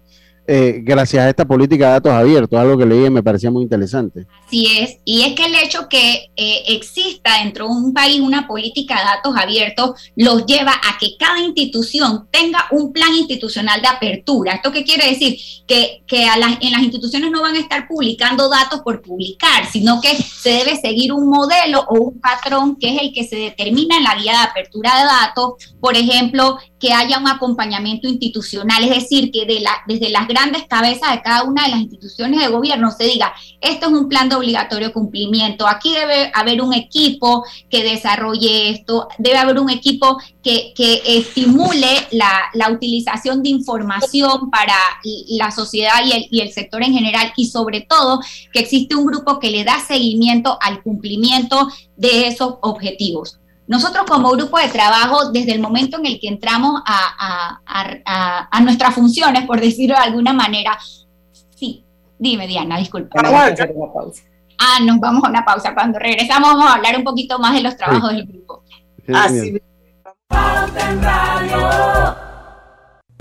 [0.54, 3.64] eh, gracias a esta política de datos abiertos, algo que leí y me parecía muy
[3.64, 4.28] interesante.
[4.46, 8.50] Así es, y es que el hecho que eh, exista dentro de un país una
[8.50, 13.88] política de datos abiertos los lleva a que cada institución tenga un plan institucional de
[13.88, 14.56] apertura.
[14.56, 15.38] ¿Esto qué quiere decir?
[15.66, 20.02] Que, a las, en las instituciones no van a estar publicando datos por publicar, sino
[20.02, 23.96] que se debe seguir un modelo o un patrón que es el que se determina
[23.96, 28.89] en la guía de apertura de datos, por ejemplo, que haya un acompañamiento institucional, es
[28.89, 32.48] decir, que de la, desde las grandes cabezas de cada una de las instituciones de
[32.48, 37.46] gobierno se diga, esto es un plan de obligatorio cumplimiento, aquí debe haber un equipo
[37.70, 40.74] que desarrolle esto, debe haber un equipo que,
[41.06, 44.74] estimule la, utilización de información para
[45.28, 49.06] la sociedad y el, y el sector en general y sobre todo que existe un
[49.06, 53.40] grupo que le da seguimiento al cumplimiento de esos objetivos.
[53.72, 57.62] Nosotros como grupo de trabajo, desde el momento en el que entramos a,
[58.62, 60.78] nuestras funciones, por decirlo de alguna manera,
[61.56, 61.86] sí,
[62.20, 63.22] dime Diana, disculpa.
[63.24, 64.24] Vamos a hacer una pausa.
[64.60, 65.74] Ah, nos vamos a una pausa.
[65.74, 68.62] Cuando regresamos vamos a hablar un poquito más de los trabajos del grupo.
[69.14, 69.62] Así.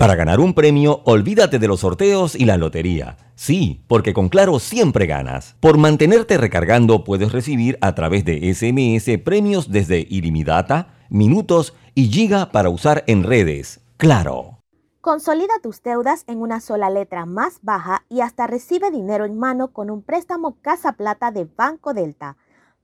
[0.01, 3.17] Para ganar un premio, olvídate de los sorteos y la lotería.
[3.35, 5.55] Sí, porque con Claro siempre ganas.
[5.59, 12.51] Por mantenerte recargando puedes recibir a través de SMS premios desde ilimitada, minutos y giga
[12.51, 13.81] para usar en redes.
[13.97, 14.63] Claro.
[15.01, 19.67] Consolida tus deudas en una sola letra más baja y hasta recibe dinero en mano
[19.67, 22.37] con un préstamo Casa Plata de Banco Delta.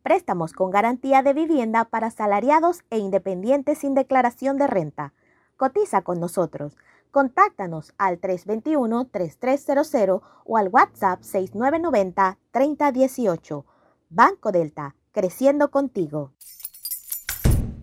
[0.03, 5.13] Préstamos con garantía de vivienda para salariados e independientes sin declaración de renta.
[5.55, 6.77] Cotiza con nosotros
[7.11, 13.65] Contáctanos al 321-3300 o al WhatsApp 6990-3018.
[14.09, 16.33] Banco Delta, creciendo contigo.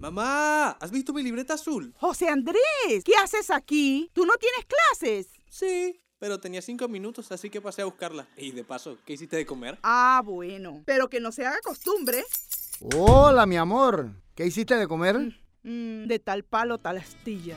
[0.00, 1.94] Mamá, ¿has visto mi libreta azul?
[1.98, 4.10] José Andrés, ¿qué haces aquí?
[4.12, 5.28] ¿Tú no tienes clases?
[5.48, 8.28] Sí, pero tenía cinco minutos, así que pasé a buscarla.
[8.36, 9.78] Y de paso, ¿qué hiciste de comer?
[9.82, 12.24] Ah, bueno, pero que no se haga costumbre.
[12.96, 14.10] Hola, mi amor.
[14.34, 15.18] ¿Qué hiciste de comer?
[15.18, 15.32] Mm,
[15.62, 17.56] mm, de tal palo, tal astilla.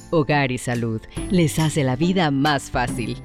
[0.11, 3.17] Hogar y Salud les hace la vida más fácil.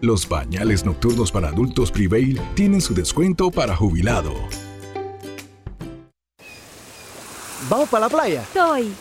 [0.00, 4.32] Los pañales nocturnos para adultos Prevail tienen su descuento para jubilado.
[7.68, 8.44] ¿Vamos para la playa?
[8.52, 8.92] Soy.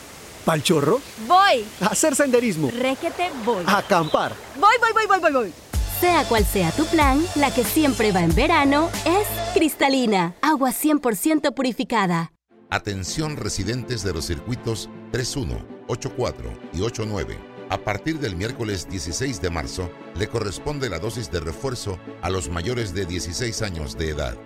[0.43, 0.99] ¿Pal chorro?
[1.27, 1.65] Voy.
[1.81, 2.71] A hacer senderismo.
[2.71, 3.63] Requete voy.
[3.67, 4.33] A acampar.
[4.59, 5.53] Voy, voy, voy, voy, voy, voy.
[5.99, 11.53] Sea cual sea tu plan, la que siempre va en verano es cristalina, agua 100%
[11.53, 12.31] purificada.
[12.69, 17.37] Atención residentes de los circuitos 31, 84 y 89.
[17.69, 22.49] A partir del miércoles 16 de marzo, le corresponde la dosis de refuerzo a los
[22.49, 24.37] mayores de 16 años de edad.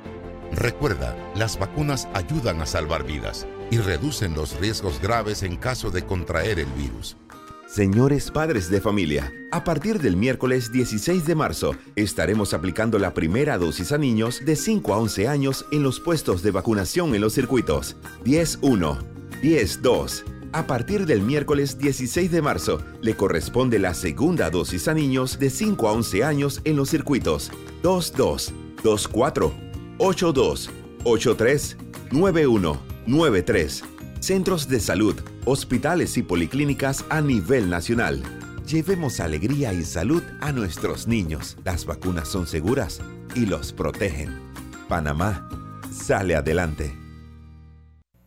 [0.51, 6.06] Recuerda, las vacunas ayudan a salvar vidas y reducen los riesgos graves en caso de
[6.06, 7.15] contraer el virus.
[7.67, 13.58] Señores padres de familia, a partir del miércoles 16 de marzo estaremos aplicando la primera
[13.58, 17.34] dosis a niños de 5 a 11 años en los puestos de vacunación en los
[17.34, 18.97] circuitos 10-1,
[19.41, 20.40] 10-2.
[20.53, 25.49] A partir del miércoles 16 de marzo le corresponde la segunda dosis a niños de
[25.49, 27.51] 5 a 11 años en los circuitos
[27.83, 28.51] 2-2,
[28.83, 29.51] 2-4,
[29.97, 30.69] 8-2,
[31.05, 31.77] 8-3,
[32.09, 33.83] 9-1, 9-3.
[34.19, 38.21] Centros de salud, hospitales y policlínicas a nivel nacional.
[38.67, 41.55] Llevemos alegría y salud a nuestros niños.
[41.63, 42.99] Las vacunas son seguras
[43.35, 44.37] y los protegen.
[44.89, 45.47] Panamá
[45.93, 47.00] sale adelante.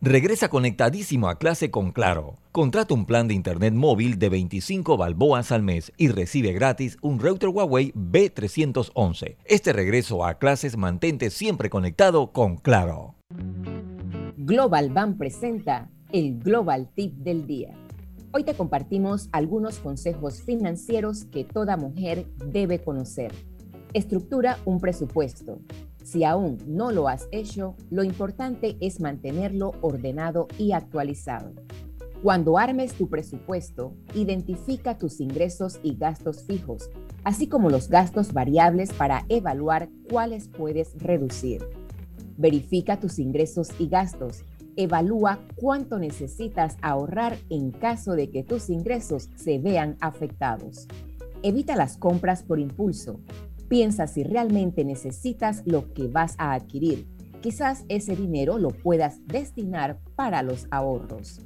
[0.07, 2.37] Regresa conectadísimo a clase con Claro.
[2.51, 7.17] Contrata un plan de internet móvil de 25 balboas al mes y recibe gratis un
[7.19, 9.37] router Huawei B311.
[9.45, 13.15] Este regreso a clases mantente siempre conectado con Claro.
[14.37, 17.73] Global Bank presenta el Global Tip del Día.
[18.31, 23.31] Hoy te compartimos algunos consejos financieros que toda mujer debe conocer.
[23.93, 25.57] Estructura un presupuesto.
[26.05, 31.51] Si aún no lo has hecho, lo importante es mantenerlo ordenado y actualizado.
[32.21, 36.91] Cuando armes tu presupuesto, identifica tus ingresos y gastos fijos,
[37.23, 41.65] así como los gastos variables para evaluar cuáles puedes reducir.
[42.37, 44.43] Verifica tus ingresos y gastos.
[44.75, 50.87] Evalúa cuánto necesitas ahorrar en caso de que tus ingresos se vean afectados.
[51.41, 53.19] Evita las compras por impulso.
[53.67, 57.07] Piensa si realmente necesitas lo que vas a adquirir.
[57.41, 61.41] Quizás ese dinero lo puedas destinar para los ahorros.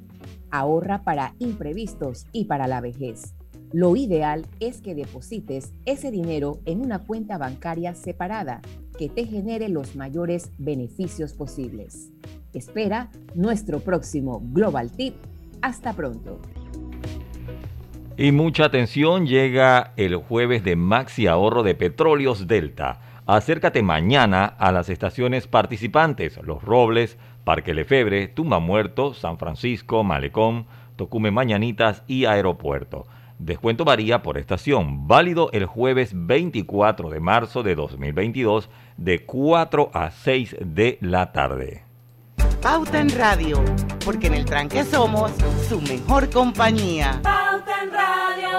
[0.51, 3.35] Ahorra para imprevistos y para la vejez.
[3.71, 8.61] Lo ideal es que deposites ese dinero en una cuenta bancaria separada
[8.97, 12.11] que te genere los mayores beneficios posibles.
[12.53, 15.15] Espera nuestro próximo Global Tip.
[15.61, 16.41] Hasta pronto.
[18.21, 22.99] Y mucha atención, llega el jueves de Maxi Ahorro de Petróleos Delta.
[23.25, 30.65] Acércate mañana a las estaciones participantes, Los Robles, Parque Lefebre, Tumba Muerto, San Francisco, Malecón,
[30.97, 33.07] Tocume Mañanitas y Aeropuerto.
[33.37, 40.11] Descuento varía por estación, válido el jueves 24 de marzo de 2022 de 4 a
[40.11, 41.88] 6 de la tarde.
[42.61, 43.63] Pauta en Radio,
[44.03, 45.31] porque en el tranque somos
[45.69, 47.21] su mejor compañía.
[47.23, 48.49] Pauta en Radio.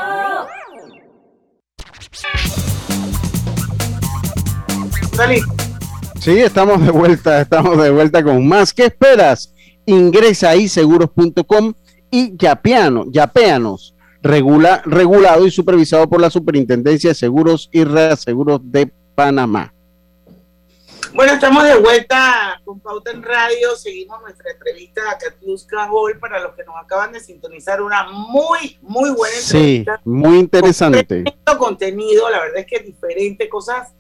[6.19, 8.73] Sí, estamos de vuelta, estamos de vuelta con más.
[8.73, 9.53] ¿Qué esperas?
[9.85, 11.75] Ingresa ahí seguros.com
[12.11, 18.91] y yapeano, yapeanos, regula, regulado y supervisado por la Superintendencia de Seguros y Reaseguros de
[19.15, 19.75] Panamá.
[21.13, 23.75] Bueno, estamos de vuelta con Pauta en Radio.
[23.75, 26.19] Seguimos nuestra entrevista a Katiuska Hall.
[26.21, 29.97] Para los que nos acaban de sintonizar, una muy, muy buena entrevista.
[29.97, 31.25] Sí, muy interesante.
[31.45, 33.93] Con contenido, la verdad es que es diferente, cosas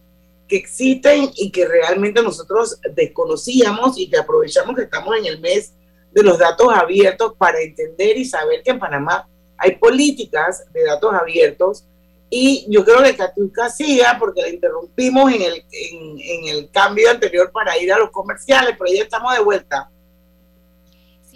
[0.46, 5.74] que existen y que realmente nosotros desconocíamos y que aprovechamos que estamos en el mes
[6.12, 11.12] de los datos abiertos para entender y saber que en Panamá hay políticas de datos
[11.12, 11.84] abiertos
[12.30, 17.10] y yo creo que Katiuska siga porque la interrumpimos en el, en, en el cambio
[17.10, 19.90] anterior para ir a los comerciales, pero ya estamos de vuelta.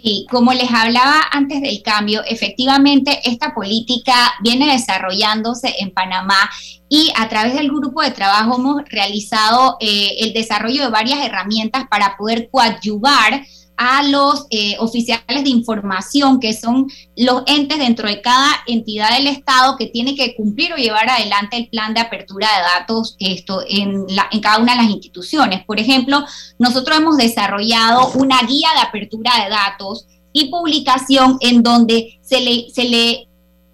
[0.05, 6.49] Sí, como les hablaba antes del cambio, efectivamente esta política viene desarrollándose en Panamá
[6.87, 11.85] y a través del grupo de trabajo hemos realizado eh, el desarrollo de varias herramientas
[11.89, 13.45] para poder coadyuvar
[13.77, 19.27] a los eh, oficiales de información, que son los entes dentro de cada entidad del
[19.27, 23.61] Estado que tiene que cumplir o llevar adelante el plan de apertura de datos esto,
[23.67, 25.65] en, la, en cada una de las instituciones.
[25.65, 26.23] Por ejemplo,
[26.59, 32.69] nosotros hemos desarrollado una guía de apertura de datos y publicación en donde se le,
[32.69, 33.27] se le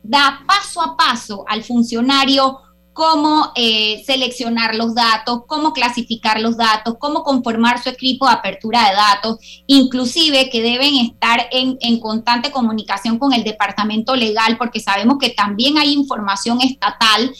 [0.04, 2.60] da paso a paso al funcionario
[2.94, 8.90] cómo eh, seleccionar los datos, cómo clasificar los datos, cómo conformar su equipo de apertura
[8.90, 14.80] de datos, inclusive que deben estar en, en, constante comunicación con el departamento legal, porque
[14.80, 17.32] sabemos que también hay información estatal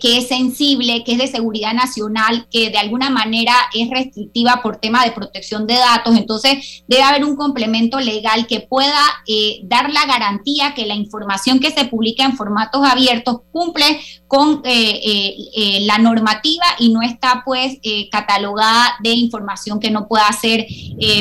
[0.00, 4.76] que, es sensible, que es de seguridad nacional, que de alguna manera es restrictiva por
[4.76, 6.16] tema de protección de datos.
[6.16, 11.58] Entonces, debe haber un complemento legal que pueda eh, dar la garantía que la información
[11.58, 17.42] que se publica en formatos abiertos cumple con eh, eh, la normativa y no está
[17.44, 17.78] pues
[18.10, 20.66] catalogada de información que no pueda ser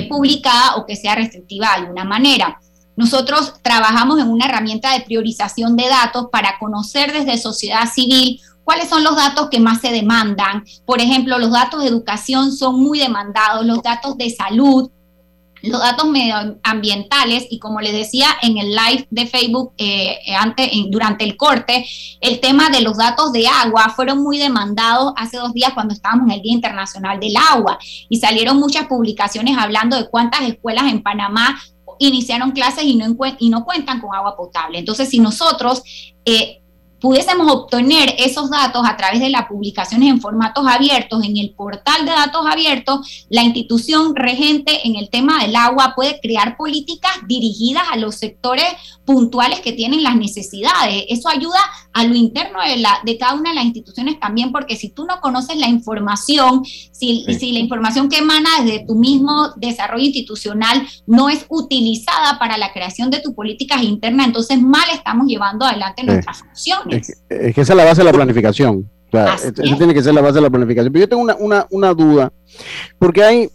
[0.10, 2.60] publicada o que sea restrictiva de alguna manera.
[2.96, 8.90] Nosotros trabajamos en una herramienta de priorización de datos para conocer desde sociedad civil cuáles
[8.90, 10.64] son los datos que más se demandan.
[10.86, 14.90] Por ejemplo, los datos de educación son muy demandados, los datos de salud,
[15.64, 21.24] los datos medioambientales y como les decía en el live de Facebook eh, antes, durante
[21.24, 21.86] el corte,
[22.20, 26.28] el tema de los datos de agua fueron muy demandados hace dos días cuando estábamos
[26.28, 27.80] en el Día Internacional del Agua
[28.10, 31.58] y salieron muchas publicaciones hablando de cuántas escuelas en Panamá
[32.00, 34.80] iniciaron clases y no, y no cuentan con agua potable.
[34.80, 35.84] Entonces, si nosotros
[36.26, 36.63] eh,
[37.04, 42.06] pudiésemos obtener esos datos a través de las publicaciones en formatos abiertos, en el portal
[42.06, 47.84] de datos abiertos, la institución regente en el tema del agua puede crear políticas dirigidas
[47.92, 48.64] a los sectores
[49.04, 51.04] puntuales que tienen las necesidades.
[51.10, 51.60] Eso ayuda
[51.92, 55.06] a lo interno de, la, de cada una de las instituciones también, porque si tú
[55.06, 60.88] no conoces la información, si, si la información que emana desde tu mismo desarrollo institucional
[61.06, 66.02] no es utilizada para la creación de tus políticas internas, entonces mal estamos llevando adelante
[66.06, 66.93] nuestras funciones.
[66.98, 68.90] Es, que esa es la base de la planificación.
[69.12, 70.92] eso tiene que ser la base de la planificación.
[70.92, 72.32] Pero yo tengo una, duda,
[73.00, 73.50] porque hay,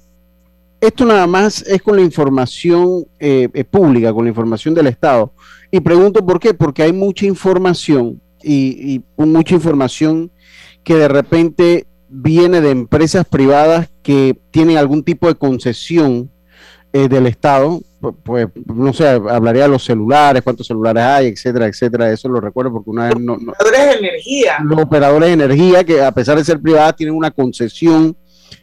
[0.80, 5.32] esto nada más es con la información eh, eh, pública, con la información del Estado.
[5.70, 10.30] Y pregunto por qué, porque hay mucha información y, y mucha información
[10.84, 16.30] que de repente viene de empresas privadas que tienen algún tipo de concesión
[16.93, 17.80] eh, del Estado,
[18.22, 22.72] pues no sé, hablaría de los celulares, cuántos celulares hay, etcétera, etcétera, eso lo recuerdo
[22.72, 23.36] porque una vez no...
[23.36, 24.59] Los operadores de energía.
[24.62, 28.16] Los operadores de energía que a pesar de ser privadas tienen una concesión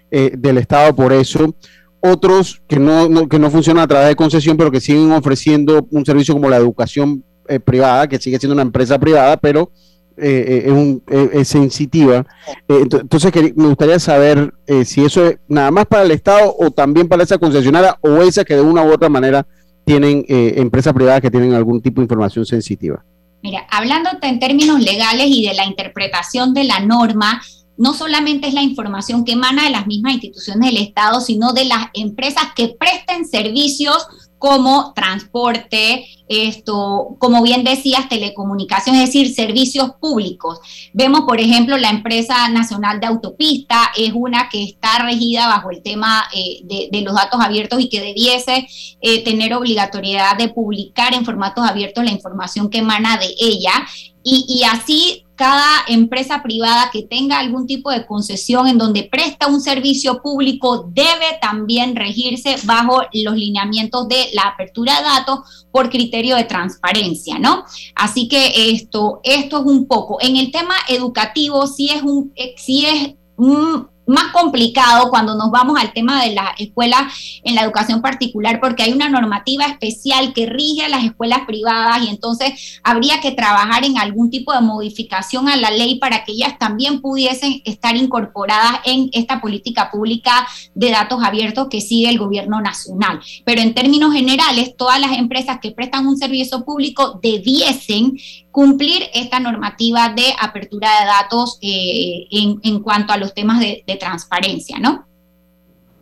[0.10, 1.54] eh, del Estado por eso.
[2.00, 6.06] Otros que no, que no funcionan a través de concesión, pero que siguen ofreciendo un
[6.06, 9.72] servicio como la educación eh, privada, que sigue siendo una empresa privada, pero
[10.18, 12.26] eh, es, un, es, sensitiva.
[12.68, 14.54] entonces me gustaría saber
[14.86, 18.44] si eso es nada más para el Estado o también para esa concesionaria o esa
[18.44, 19.46] que de una u otra manera
[19.84, 23.04] tienen empresas privadas que tienen algún tipo de información sensitiva.
[23.46, 27.42] Mira, hablándote en términos legales y de la interpretación de la norma,
[27.78, 31.66] no solamente es la información que emana de las mismas instituciones del Estado, sino de
[31.66, 34.08] las empresas que presten servicios
[34.38, 40.60] como transporte, esto, como bien decías, telecomunicación, es decir, servicios públicos.
[40.94, 45.82] Vemos, por ejemplo, la empresa nacional de autopista es una que está regida bajo el
[45.82, 48.68] tema eh, de, los datos abiertos y que debiese
[49.02, 53.86] eh, tener obligatoriedad de publicar en formatos abiertos la información que emana de ella.
[54.28, 59.62] Y así cada empresa privada que tenga algún tipo de concesión en donde presta un
[59.62, 66.36] servicio público debe también regirse bajo los lineamientos de la apertura de datos por criterio
[66.36, 67.66] de transparencia, ¿no?
[67.96, 70.18] Así que esto, esto es un poco.
[70.22, 75.80] En el tema educativo, sí es un, sí es un más complicado cuando nos vamos
[75.80, 77.10] al tema de la escuela
[77.44, 82.04] en la educación particular, porque hay una normativa especial que rige a las escuelas privadas
[82.04, 86.34] y entonces habría que trabajar en algún tipo de modificación a la ley para que
[86.34, 92.18] ellas también pudiesen estar incorporadas en esta política pública de datos abiertos que sigue el
[92.18, 93.20] gobierno nacional.
[93.44, 98.18] Pero en términos generales, todas las empresas que prestan un servicio público debiesen
[98.56, 104.80] cumplir esta normativa de apertura de datos eh, en, cuanto a los temas de, transparencia,
[104.80, 105.06] ¿no?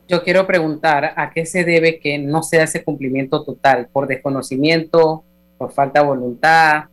[0.08, 5.24] Yo quiero preguntar a qué se debe que no sea ese cumplimiento total, por desconocimiento,
[5.58, 6.84] por falta de voluntad,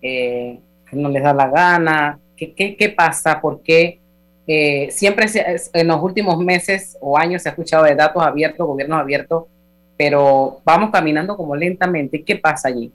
[0.00, 0.58] eh,
[0.92, 3.42] no les da la gana, ¿qué, qué, pasa?
[3.42, 4.00] ¿Por qué
[4.46, 5.26] eh, siempre
[5.74, 9.44] en los últimos meses o años se ha escuchado de datos abiertos, gobiernos abiertos,
[9.98, 12.24] pero vamos caminando como lentamente?
[12.24, 12.90] ¿Qué pasa allí?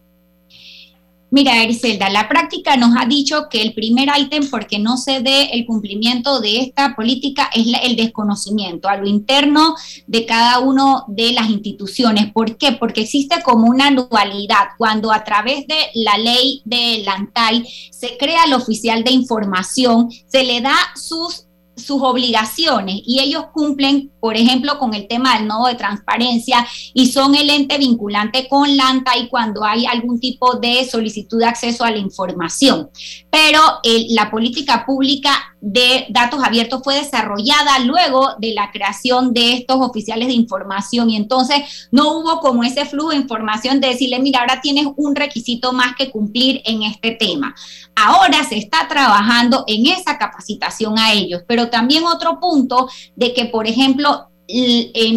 [1.36, 5.50] Mira, Ericelda, la práctica nos ha dicho que el primer ítem porque no se dé
[5.52, 9.76] el cumplimiento de esta política es el desconocimiento a lo interno
[10.08, 12.32] de cada una de las instituciones.
[12.32, 12.72] ¿Por qué?
[12.72, 14.68] Porque existe como una dualidad.
[14.78, 20.46] Cuando a través de la ley de Lantay se crea el oficial de información, se
[20.46, 21.45] le da sus
[21.76, 27.08] sus obligaciones y ellos cumplen, por ejemplo, con el tema del nodo de transparencia y
[27.08, 31.84] son el ente vinculante con LANTA y cuando hay algún tipo de solicitud de acceso
[31.84, 32.90] a la información.
[33.30, 33.60] Pero
[34.10, 40.28] la política pública de datos abiertos fue desarrollada luego de la creación de estos oficiales
[40.28, 44.62] de información y entonces no hubo como ese flujo de información de decirle, mira, ahora
[44.62, 47.56] tienes un requisito más que cumplir en este tema.
[47.96, 53.46] Ahora se está trabajando en esa capacitación a ellos, pero también otro punto de que,
[53.46, 54.30] por ejemplo,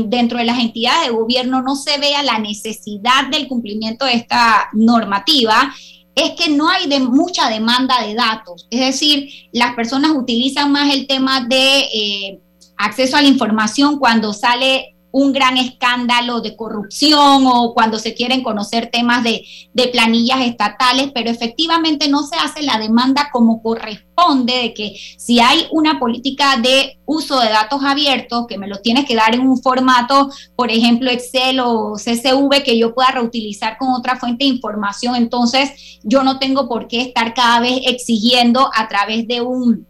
[0.07, 4.71] dentro de las entidades de gobierno no se vea la necesidad del cumplimiento de esta
[4.73, 5.75] normativa
[6.19, 8.67] es que no hay de mucha demanda de datos.
[8.71, 12.41] Es decir, las personas utilizan más el tema de eh,
[12.77, 18.43] acceso a la información cuando sale un gran escándalo de corrupción o cuando se quieren
[18.43, 19.45] conocer temas de,
[19.93, 25.67] planillas estatales, pero efectivamente no se hace la demanda como corresponde de que si hay
[25.71, 29.63] una política de uso de datos abiertos, que me los tienes que dar en un
[29.63, 35.15] formato, por ejemplo, Excel o CSV, que yo pueda reutilizar con otra fuente de información,
[35.15, 39.88] entonces yo no tengo por qué estar cada vez exigiendo a través de un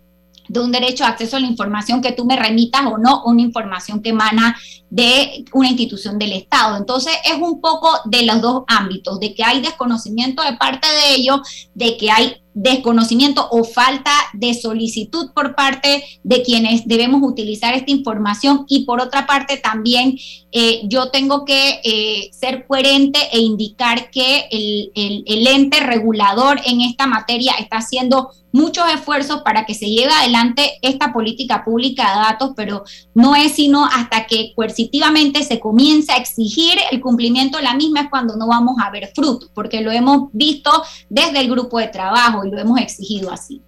[0.48, 3.42] de un derecho de acceso a la información que tú me remitas o no, una
[3.42, 4.56] información que emana
[4.90, 6.76] de una institución del Estado.
[6.76, 11.14] Entonces es un poco de los dos ámbitos, de que hay desconocimiento de parte de
[11.14, 17.74] ellos, de que hay desconocimiento o falta de solicitud por parte de quienes debemos utilizar
[17.74, 18.64] esta información.
[18.68, 20.18] Y por otra parte también
[20.50, 26.80] eh, yo tengo que eh, ser coherente e indicar que el, el ente regulador en
[26.80, 32.20] esta materia está haciendo muchos esfuerzos para que se lleve adelante esta política pública de
[32.20, 32.84] datos, pero
[33.14, 38.00] no es sino hasta que coercitivamente se comience a exigir el cumplimiento de la misma
[38.00, 40.70] es cuando no vamos a ver frutos, porque lo hemos visto
[41.08, 43.62] desde el grupo de trabajo y lo hemos exigido así.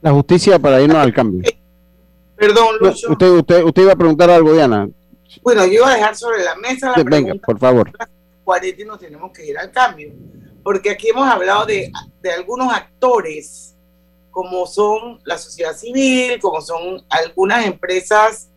[0.00, 1.42] La justicia para irnos al cambio.
[2.36, 3.12] Perdón, Lucho.
[3.12, 4.88] Usted, usted, usted iba a preguntar algo, Diana.
[5.42, 7.90] Bueno, yo iba a dejar sobre la mesa la Venga, por favor.
[8.78, 10.12] y nos tenemos que ir al cambio,
[10.62, 13.76] porque aquí hemos hablado de, de algunos actores
[14.30, 18.48] como son la sociedad civil, como son algunas empresas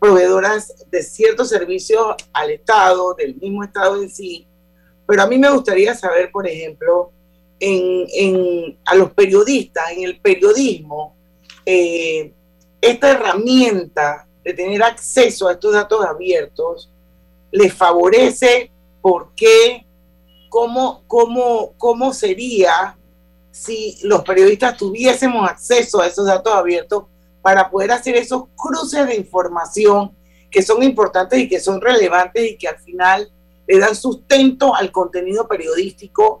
[0.00, 4.46] proveedoras de ciertos servicios al Estado, del mismo Estado en sí.
[5.06, 7.12] Pero a mí me gustaría saber, por ejemplo,
[7.60, 11.14] en, a los periodistas, en el periodismo,
[11.66, 12.32] eh,
[12.80, 16.90] esta herramienta de tener acceso a estos datos abiertos
[17.50, 19.84] les favorece, ¿por qué?
[20.48, 22.96] ¿Cómo, cómo, cómo sería
[23.50, 27.04] si los periodistas tuviésemos acceso a esos datos abiertos
[27.42, 30.12] para poder hacer esos cruces de información
[30.50, 33.30] que son importantes y que son relevantes y que al final
[33.66, 36.40] le dan sustento al contenido periodístico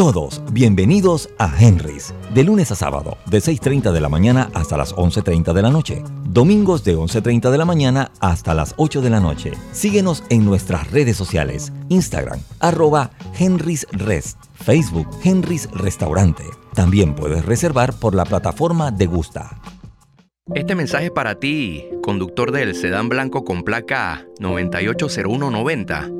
[0.00, 4.96] Todos bienvenidos a Henry's, de lunes a sábado, de 6.30 de la mañana hasta las
[4.96, 6.02] 11.30 de la noche.
[6.24, 9.52] Domingos de 11.30 de la mañana hasta las 8 de la noche.
[9.72, 16.44] Síguenos en nuestras redes sociales, Instagram, arroba Henry's Rest, Facebook Henry's Restaurante.
[16.72, 19.60] También puedes reservar por la plataforma de Gusta.
[20.54, 26.19] Este mensaje es para ti, conductor del sedán blanco con placa 980190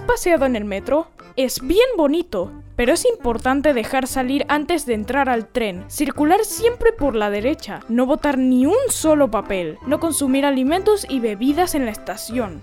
[0.00, 1.08] paseado en el metro?
[1.36, 6.92] Es bien bonito, pero es importante dejar salir antes de entrar al tren, circular siempre
[6.92, 11.86] por la derecha, no botar ni un solo papel, no consumir alimentos y bebidas en
[11.86, 12.60] la estación.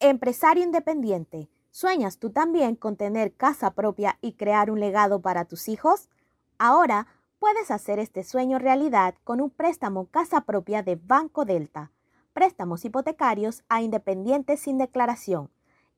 [0.00, 5.68] Empresario independiente, ¿sueñas tú también con tener casa propia y crear un legado para tus
[5.68, 6.10] hijos?
[6.58, 7.06] Ahora
[7.38, 11.92] puedes hacer este sueño realidad con un préstamo casa propia de Banco Delta.
[12.32, 15.50] Préstamos hipotecarios a independientes sin declaración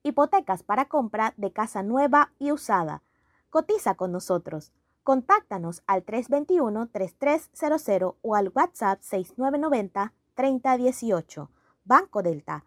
[0.05, 3.03] hipotecas para compra de casa nueva y usada.
[3.51, 4.73] Cotiza con nosotros.
[5.03, 11.49] Contáctanos al 321-3300 o al WhatsApp 6990-3018.
[11.85, 12.67] Banco Delta,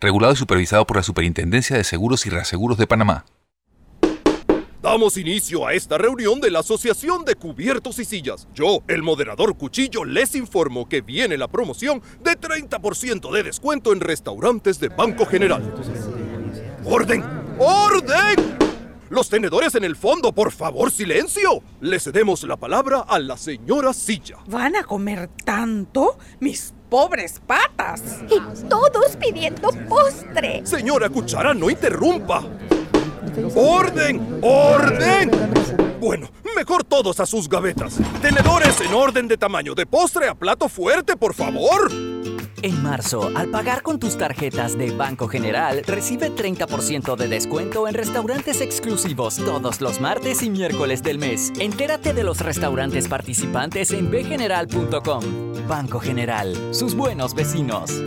[0.00, 3.24] regulado y supervisado por la Superintendencia de Seguros y Reaseguros de Panamá.
[4.80, 8.46] Damos inicio a esta reunión de la Asociación de Cubiertos y Sillas.
[8.54, 14.00] Yo, el moderador Cuchillo, les informo que viene la promoción de 30% de descuento en
[14.00, 15.62] restaurantes de Banco General.
[16.84, 17.24] ¡Orden!
[17.58, 18.56] ¡Orden!
[19.10, 21.62] Los tenedores en el fondo, por favor, silencio.
[21.80, 24.36] Le cedemos la palabra a la señora Silla.
[24.46, 26.18] ¿Van a comer tanto?
[26.40, 28.02] Mis pobres patas.
[28.28, 30.62] Y todos pidiendo postre.
[30.64, 32.44] Señora Cuchara, no interrumpa.
[33.54, 34.40] ¡Orden!
[34.42, 35.30] ¡Orden!
[36.00, 37.98] Bueno, mejor todos a sus gavetas.
[38.20, 41.90] Tenedores en orden de tamaño, de postre a plato fuerte, por favor.
[42.62, 47.94] En marzo, al pagar con tus tarjetas de Banco General, recibe 30% de descuento en
[47.94, 51.52] restaurantes exclusivos todos los martes y miércoles del mes.
[51.60, 55.24] Entérate de los restaurantes participantes en bgeneral.com.
[55.68, 58.02] Banco General, sus buenos vecinos.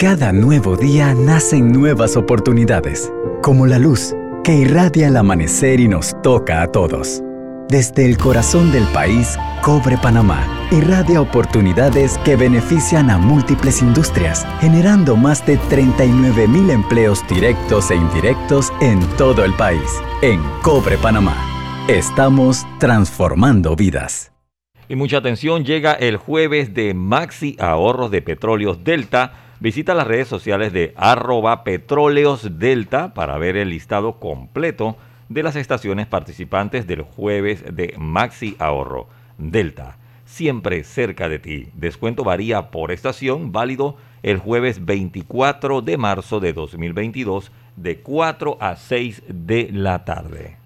[0.00, 6.20] Cada nuevo día nacen nuevas oportunidades, como la luz que irradia el amanecer y nos
[6.22, 7.22] toca a todos.
[7.72, 15.16] Desde el corazón del país, Cobre Panamá irradia oportunidades que benefician a múltiples industrias, generando
[15.16, 20.02] más de 39 mil empleos directos e indirectos en todo el país.
[20.20, 21.34] En Cobre Panamá,
[21.88, 24.32] estamos transformando vidas.
[24.90, 29.32] Y mucha atención, llega el jueves de Maxi Ahorros de Petróleos Delta.
[29.60, 34.98] Visita las redes sociales de arroba petróleos delta para ver el listado completo
[35.32, 39.08] de las estaciones participantes del jueves de Maxi Ahorro.
[39.38, 41.68] Delta, siempre cerca de ti.
[41.74, 48.76] Descuento varía por estación, válido el jueves 24 de marzo de 2022 de 4 a
[48.76, 50.58] 6 de la tarde.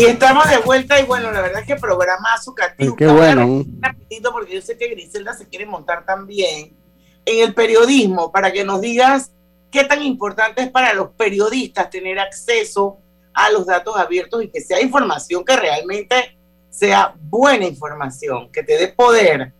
[0.00, 2.96] Y estamos de vuelta y bueno, la verdad es que programa Azucativo.
[2.96, 3.66] Qué bueno.
[3.80, 6.74] Rapidito porque yo sé que Griselda se quiere montar también
[7.26, 9.30] en el periodismo para que nos digas
[9.70, 12.96] qué tan importante es para los periodistas tener acceso
[13.34, 16.38] a los datos abiertos y que sea información que realmente
[16.70, 19.52] sea buena información, que te dé poder.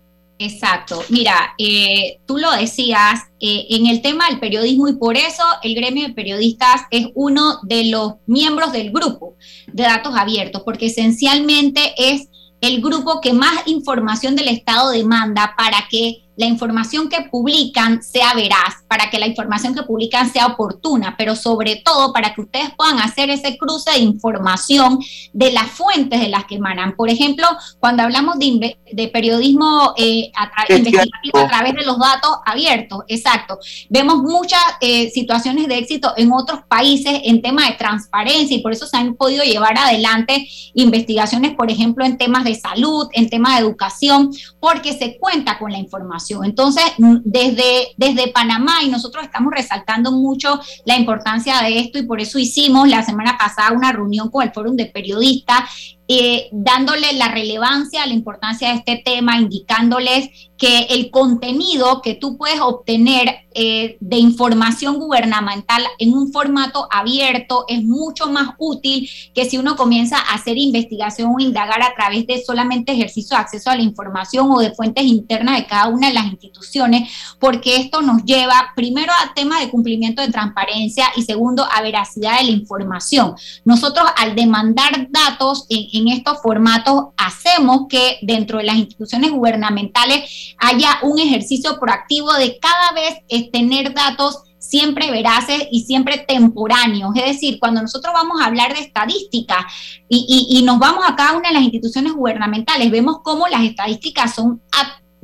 [0.42, 1.04] Exacto.
[1.10, 5.74] Mira, eh, tú lo decías eh, en el tema del periodismo y por eso el
[5.74, 9.34] gremio de periodistas es uno de los miembros del grupo
[9.66, 12.28] de datos abiertos, porque esencialmente es
[12.62, 18.32] el grupo que más información del Estado demanda para que la información que publican sea
[18.32, 22.70] veraz, para que la información que publican sea oportuna, pero sobre todo para que ustedes
[22.78, 24.98] puedan hacer ese cruce de información
[25.34, 26.96] de las fuentes de las que emanan.
[26.96, 27.46] Por ejemplo,
[27.78, 28.78] cuando hablamos de,
[29.12, 30.32] periodismo eh,
[30.70, 33.58] investigativo a través de los datos abiertos, exacto,
[33.90, 38.72] vemos muchas eh, situaciones de éxito en otros países en tema de transparencia y por
[38.72, 43.56] eso se han podido llevar adelante investigaciones, por ejemplo, en temas de salud, en temas
[43.56, 49.24] de educación, porque se cuenta con la información Entonces, mm, desde, desde Panamá, y nosotros
[49.24, 53.92] estamos resaltando mucho la importancia de esto, y por eso hicimos la semana pasada una
[53.92, 59.38] reunión con el Fórum de Periodistas eh, dándole la relevancia, la importancia de este tema,
[59.38, 66.86] indicándoles que el contenido que tú puedes obtener eh, de información gubernamental en un formato
[66.90, 71.94] abierto es mucho más útil que si uno comienza a hacer investigación o indagar a
[71.94, 75.88] través de solamente ejercicio de acceso a la información o de fuentes internas de cada
[75.88, 81.06] una de las instituciones, porque esto nos lleva primero a temas de cumplimiento de transparencia
[81.16, 83.34] y segundo a veracidad de la información.
[83.64, 90.54] Nosotros al demandar datos en en estos formatos hacemos que dentro de las instituciones gubernamentales
[90.58, 97.12] haya un ejercicio proactivo de cada vez tener datos siempre veraces y siempre temporáneos.
[97.16, 99.66] Es decir, cuando nosotros vamos a hablar de estadística
[100.08, 104.34] y, y, nos vamos a cada una de las instituciones gubernamentales, vemos cómo las estadísticas
[104.34, 104.62] son,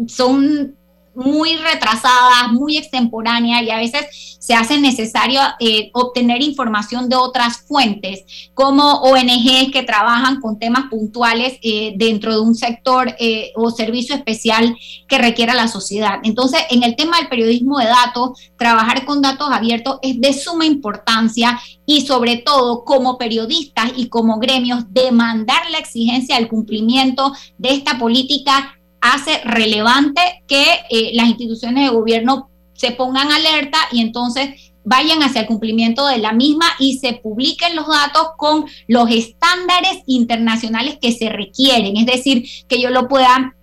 [0.09, 0.75] son
[1.17, 7.63] muy retrasadas, muy extemporáneas y a veces se hace necesario eh, obtener información de otras
[7.67, 13.73] fuentes, como ONGs que trabajan con temas puntuales eh, dentro de un sector eh, o
[13.73, 14.77] servicio especial
[15.09, 16.21] que requiera la sociedad.
[16.23, 20.65] Entonces, en el tema del periodismo de datos, trabajar con datos abiertos es de suma
[20.65, 27.71] importancia y sobre todo como periodistas y como gremios demandar la exigencia del cumplimiento de
[27.71, 34.73] esta política hace relevante que eh, las instituciones de gobierno se pongan alerta y entonces
[34.85, 40.03] vayan hacia el cumplimiento de la misma y se publiquen los datos con los estándares
[40.07, 43.57] internacionales que se requieren, es decir, que yo lo pueda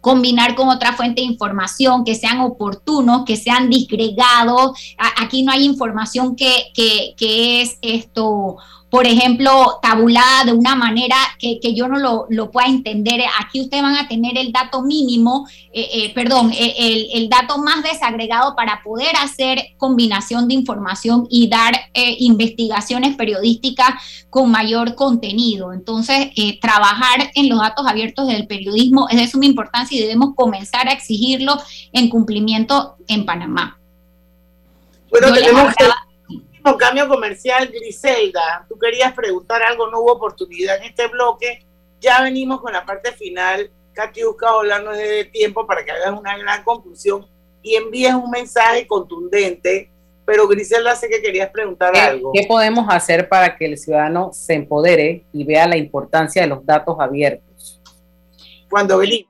[0.00, 4.94] combinar con otra fuente de información, que sean oportunos, que sean disgregados.
[5.18, 8.56] Aquí no hay información que, que, que es esto
[8.90, 13.20] por ejemplo, tabulada de una manera que, yo no lo, pueda entender.
[13.40, 17.84] Aquí ustedes van a tener el dato mínimo, eh, eh, perdón, eh, el, dato más
[17.84, 21.72] desagregado para poder hacer combinación de información y dar
[22.18, 23.90] investigaciones periodísticas
[24.28, 25.72] con mayor contenido.
[25.72, 26.30] Entonces,
[26.60, 30.92] trabajar en los datos abiertos del periodismo es de suma importancia y debemos comenzar a
[30.92, 31.56] exigirlo
[31.92, 33.78] en cumplimiento en Panamá.
[35.10, 35.72] Bueno, tenemos
[36.78, 41.64] cambio comercial, Griselda, tú querías preguntar algo, no hubo oportunidad en este bloque.
[42.00, 43.70] Ya venimos con la parte final.
[43.92, 44.48] Katiuska,
[44.92, 47.26] es de tiempo para que hagas una gran conclusión
[47.62, 49.90] y envíes un mensaje contundente.
[50.24, 52.32] Pero Griselda, sé que querías preguntar algo.
[52.32, 56.64] ¿Qué podemos hacer para que el ciudadano se empodere y vea la importancia de los
[56.64, 57.80] datos abiertos?
[58.68, 59.29] Cuando venimos.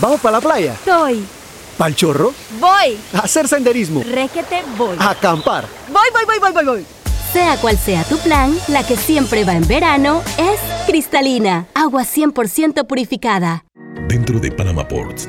[0.00, 0.76] ¿Vamos para la playa?
[0.84, 1.24] Soy.
[1.78, 2.32] ¿Pal chorro?
[2.58, 2.98] Voy.
[3.12, 4.02] A hacer senderismo.
[4.02, 4.96] Requete, voy.
[4.98, 5.66] A acampar.
[5.88, 6.86] Voy, voy, voy, voy, voy, voy.
[7.32, 12.86] Sea cual sea tu plan, la que siempre va en verano es cristalina, agua 100%
[12.86, 13.64] purificada.
[14.08, 15.28] Dentro de Panama Ports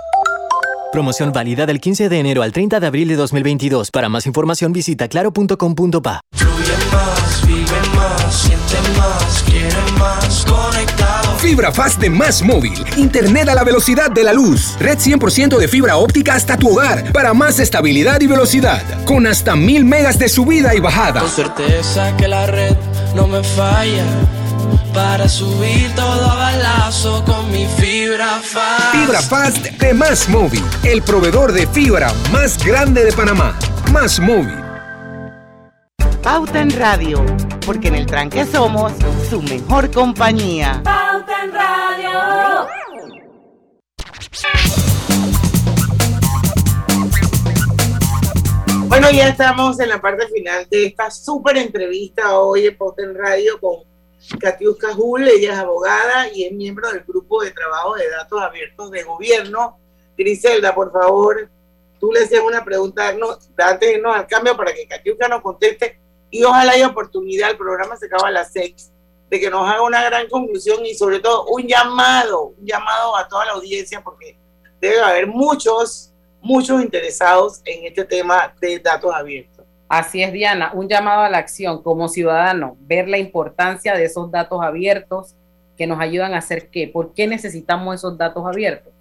[0.91, 3.91] Promoción válida del 15 de enero al 30 de abril de 2022.
[3.91, 6.21] Para más información visita claro.com.pa.
[11.39, 12.73] Fibra Fast de Más Móvil.
[12.97, 14.75] Internet a la velocidad de la luz.
[14.79, 17.11] Red 100% de fibra óptica hasta tu hogar.
[17.13, 18.83] Para más estabilidad y velocidad.
[19.05, 21.21] Con hasta mil megas de subida y bajada.
[21.21, 22.75] Con certeza que la red
[23.15, 24.05] no me falla.
[24.93, 28.91] Para subir todo a lazo con mi fibra fast.
[28.91, 30.63] Fibra Fast de Más Móvil.
[30.83, 33.57] El proveedor de fibra más grande de Panamá.
[33.91, 34.57] Más Móvil.
[36.21, 37.25] Pauta en Radio,
[37.65, 38.91] porque en el tranque somos
[39.29, 40.81] su mejor compañía.
[40.83, 42.67] Pauta en Radio.
[48.87, 53.15] Bueno, ya estamos en la parte final de esta súper entrevista hoy en Pauta en
[53.15, 53.90] Radio con
[54.39, 58.91] Katiuska Jul, ella es abogada y es miembro del grupo de trabajo de datos abiertos
[58.91, 59.77] de gobierno.
[60.17, 61.49] Griselda, por favor,
[61.99, 65.99] tú le hacías una pregunta no, antes de al cambio para que Katiuska nos conteste
[66.29, 68.91] y ojalá haya oportunidad, el programa se acaba a las seis,
[69.29, 73.27] de que nos haga una gran conclusión y sobre todo un llamado, un llamado a
[73.27, 74.37] toda la audiencia porque
[74.79, 79.50] debe haber muchos, muchos interesados en este tema de datos abiertos.
[79.91, 84.31] Así es, Diana, un llamado a la acción como ciudadano, ver la importancia de esos
[84.31, 85.35] datos abiertos
[85.77, 88.93] que nos ayudan a hacer qué, por qué necesitamos esos datos abiertos.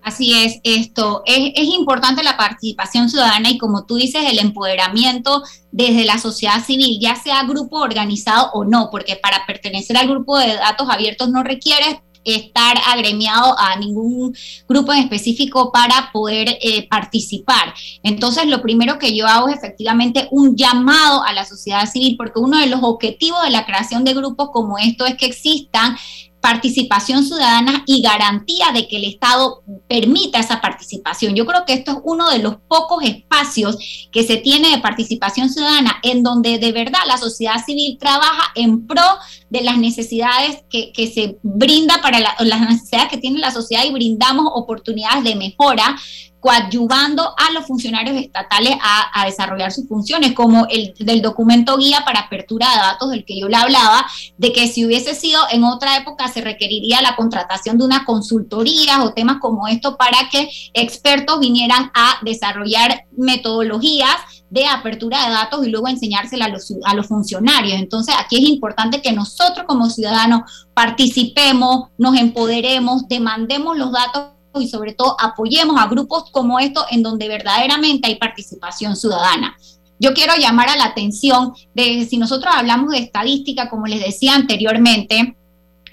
[0.00, 6.04] Así es, esto es, importante la participación ciudadana y como tú dices, el empoderamiento desde
[6.04, 10.54] la sociedad civil, ya sea grupo organizado o no, porque para pertenecer al grupo de
[10.54, 14.34] datos abiertos no requiere estar agremiado a ningún
[14.68, 17.74] grupo en específico para poder eh, participar.
[18.02, 22.40] Entonces, lo primero que yo hago es efectivamente un llamado a la sociedad civil, porque
[22.40, 25.96] uno de los objetivos de la creación de grupos como esto es que existan
[26.42, 31.36] participación ciudadana y garantía de que el Estado permita esa participación.
[31.36, 33.78] Yo creo que esto es uno de los pocos espacios
[34.10, 38.88] que se tiene de participación ciudadana en donde de verdad la sociedad civil trabaja en
[38.88, 39.04] pro
[39.50, 43.84] de las necesidades que, que se brinda para la, las necesidades que tiene la sociedad
[43.84, 45.96] y brindamos oportunidades de mejora
[46.42, 52.22] coadyuvando a los funcionarios estatales a, desarrollar sus funciones, como el del documento guía para
[52.22, 54.04] apertura de datos del que yo le hablaba,
[54.36, 59.04] de que si hubiese sido en otra época se requeriría la contratación de una consultoría
[59.04, 64.16] o temas como esto para que expertos vinieran a desarrollar metodologías
[64.50, 67.78] de apertura de datos y luego enseñársela a los, a los funcionarios.
[67.78, 74.68] Entonces, aquí es importante que nosotros como ciudadanos participemos, nos empoderemos, demandemos los datos y
[74.68, 79.56] sobre todo apoyemos a grupos como estos en donde verdaderamente hay participación ciudadana.
[79.98, 84.34] Yo quiero llamar a la atención de si nosotros hablamos de estadística, como les decía
[84.34, 85.36] anteriormente,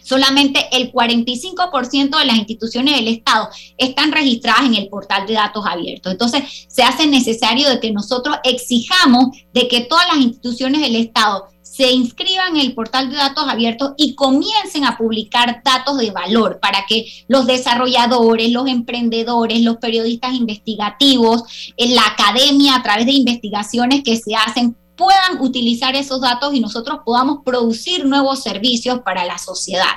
[0.02, 5.64] solamente el 45% de las instituciones del Estado están registradas en el portal de datos
[5.68, 6.12] abiertos.
[6.12, 11.46] Entonces, se hace necesario de que nosotros exijamos de que todas las instituciones del Estado
[11.80, 16.60] se inscriban en el portal de datos abiertos y comiencen a publicar datos de valor
[16.60, 23.14] para que los desarrolladores, los emprendedores, los periodistas investigativos, en la academia a través de
[23.14, 29.24] investigaciones que se hacen puedan utilizar esos datos y nosotros podamos producir nuevos servicios para
[29.24, 29.96] la sociedad.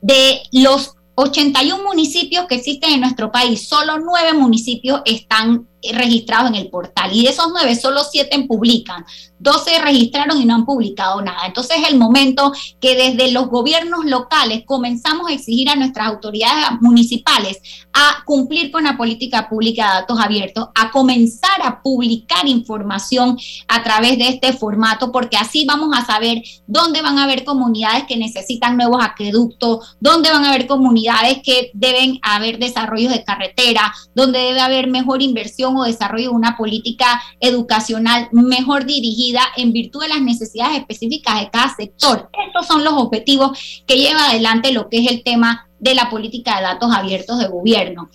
[0.00, 6.56] De los 81 municipios que existen en nuestro país, solo nueve municipios están registrados en
[6.56, 9.04] el portal y de esos nueve, solo siete publican.
[9.44, 11.46] 12 registraron y no han publicado nada.
[11.46, 16.80] Entonces es el momento que desde los gobiernos locales comenzamos a exigir a nuestras autoridades
[16.80, 17.60] municipales
[17.92, 23.82] a cumplir con la política pública de datos abiertos, a comenzar a publicar información a
[23.82, 28.16] través de este formato, porque así vamos a saber dónde van a haber comunidades que
[28.16, 34.38] necesitan nuevos acueductos, dónde van a haber comunidades que deben haber desarrollos de carretera, dónde
[34.38, 40.22] debe haber mejor inversión desarrollo de una política educacional mejor dirigida en virtud de las
[40.22, 42.30] necesidades específicas de cada sector.
[42.46, 46.56] Estos son los objetivos que lleva adelante lo que es el tema de la política
[46.56, 48.08] de datos abiertos de gobierno.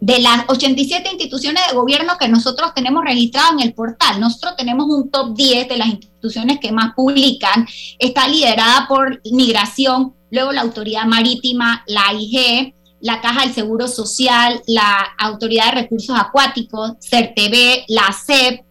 [0.00, 4.86] De las 87 instituciones de gobierno que nosotros tenemos registradas en el portal, nosotros tenemos
[4.88, 7.68] un top 10 de las instituciones que más publican.
[8.00, 14.62] Está liderada por Migración, luego la Autoridad Marítima, la AIG, la Caja del Seguro Social,
[14.66, 18.64] la Autoridad de Recursos Acuáticos, CERTV, la CEP,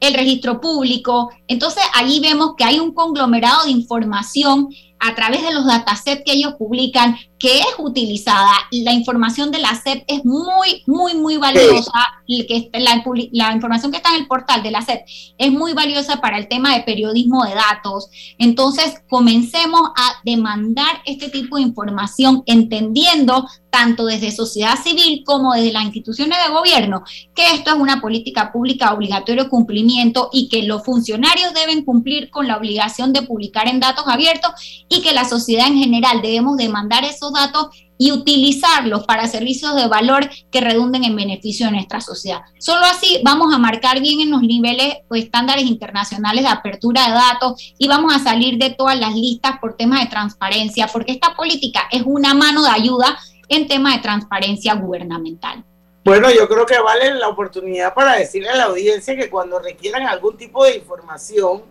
[0.00, 1.30] el registro público.
[1.48, 4.68] Entonces, allí vemos que hay un conglomerado de información
[4.98, 8.52] a través de los datasets que ellos publican, que es utilizada.
[8.70, 11.90] La información de la SEP es muy, muy, muy valiosa.
[12.28, 15.00] Que la, la, información que está en el portal de la SEP
[15.38, 18.08] es muy valiosa para el tema de periodismo de datos.
[18.38, 25.72] Entonces, comencemos a demandar este tipo de información, entendiendo tanto desde sociedad civil como desde
[25.72, 30.84] las instituciones de gobierno, que esto es una política pública obligatorio cumplimiento y que los
[30.84, 35.68] funcionarios deben cumplir con la obligación de publicar en datos abiertos y que la sociedad
[35.68, 37.68] en general debemos demandar esos datos
[37.98, 42.40] y utilizarlos para servicios de valor que redunden en beneficio de nuestra sociedad.
[42.58, 47.12] Solo así vamos a marcar bien en los niveles o estándares internacionales de apertura de
[47.12, 51.34] datos y vamos a salir de todas las listas por temas de transparencia, porque esta
[51.34, 53.18] política es una mano de ayuda
[53.50, 55.62] en temas de transparencia gubernamental.
[56.02, 60.06] Bueno, yo creo que vale la oportunidad para decirle a la audiencia que cuando requieran
[60.06, 61.62] algún tipo de información,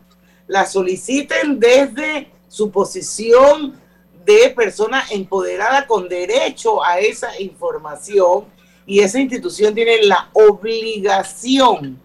[0.45, 3.79] la soliciten desde su posición
[4.25, 8.45] de persona empoderada con derecho a esa información
[8.85, 12.01] y esa institución tiene la obligación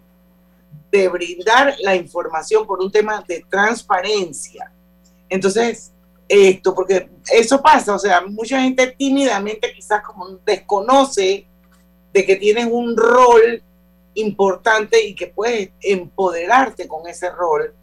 [0.91, 4.71] de brindar la información por un tema de transparencia.
[5.29, 5.93] Entonces,
[6.29, 11.47] esto, porque eso pasa, o sea, mucha gente tímidamente quizás como desconoce
[12.13, 13.63] de que tienes un rol
[14.15, 17.75] importante y que puedes empoderarte con ese rol.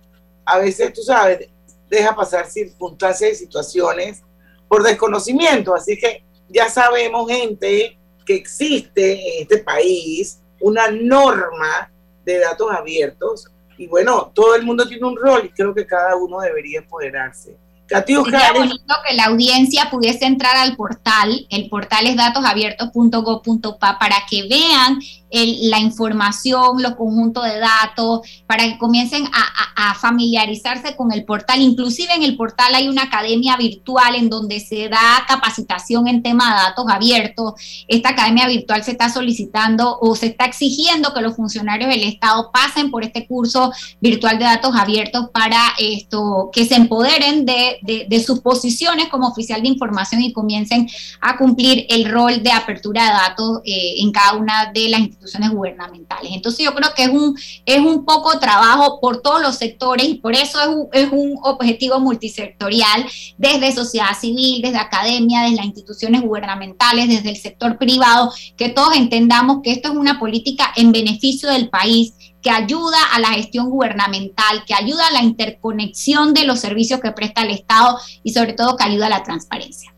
[0.46, 1.50] A veces, tú sabes,
[1.92, 4.24] deja pasar circunstancias y situaciones
[4.68, 5.76] por desconocimiento.
[5.76, 11.92] Así que ya sabemos, gente, que existe en este país una norma
[12.24, 16.16] de datos abiertos y bueno, todo el mundo tiene un rol y creo que cada
[16.16, 17.58] uno debería empoderarse.
[17.89, 24.48] Sería bonito que la audiencia pudiese entrar al portal, el portal es datosabiertos.gov.pa para que
[24.48, 25.02] vean
[25.32, 31.60] la información, los conjuntos de datos, para que comiencen a, familiarizarse con el portal.
[31.60, 36.50] Inclusive en el portal hay una academia virtual en donde se da capacitación en tema
[36.50, 37.54] de datos abiertos.
[37.88, 42.52] Esta academia virtual se está solicitando o se está exigiendo que los funcionarios del Estado
[42.52, 48.40] pasen por este curso virtual de datos abiertos para esto, que se empoderen de, sus
[48.40, 50.88] posiciones como oficial de información y comiencen
[51.22, 55.21] a cumplir el rol de apertura de datos eh, en cada una de las instituciones
[55.22, 56.32] instituciones gubernamentales.
[56.34, 60.16] Entonces yo creo que es un, es un poco trabajo por todos los sectores y
[60.16, 63.06] por eso es un, es un objetivo multisectorial
[63.38, 68.96] desde sociedad civil, desde academia, desde las instituciones gubernamentales, desde el sector privado, que todos
[68.96, 73.70] entendamos que esto es una política en beneficio del país que ayuda a la gestión
[73.70, 78.54] gubernamental, que ayuda a la interconexión de los servicios que presta el Estado y sobre
[78.54, 79.94] todo que ayuda a la transparencia.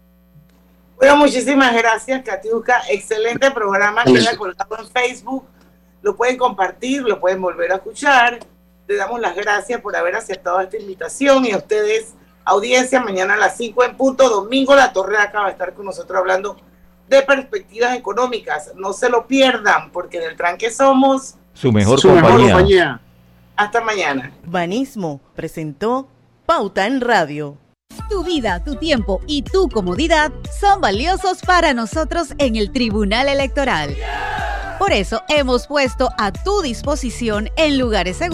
[1.03, 2.83] Bueno, muchísimas gracias, Katiuska.
[2.89, 4.05] Excelente programa.
[4.05, 5.43] Queda colgado en Facebook.
[6.01, 8.39] Lo pueden compartir, lo pueden volver a escuchar.
[8.87, 12.13] Le damos las gracias por haber aceptado esta invitación y a ustedes,
[12.45, 16.17] audiencia, mañana a las 5 en punto, domingo, la Torre acaba de estar con nosotros
[16.17, 16.55] hablando
[17.09, 18.71] de perspectivas económicas.
[18.77, 23.01] No se lo pierdan, porque en el tranque somos su mejor, compañía.
[23.57, 24.31] Hasta mañana.
[24.45, 26.07] Banismo presentó
[26.45, 27.57] Pauta en Radio.
[28.09, 33.95] Tu vida, tu tiempo y tu comodidad son valiosos para nosotros en el Tribunal Electoral.
[34.77, 38.33] Por eso hemos puesto a tu disposición en lugares seguros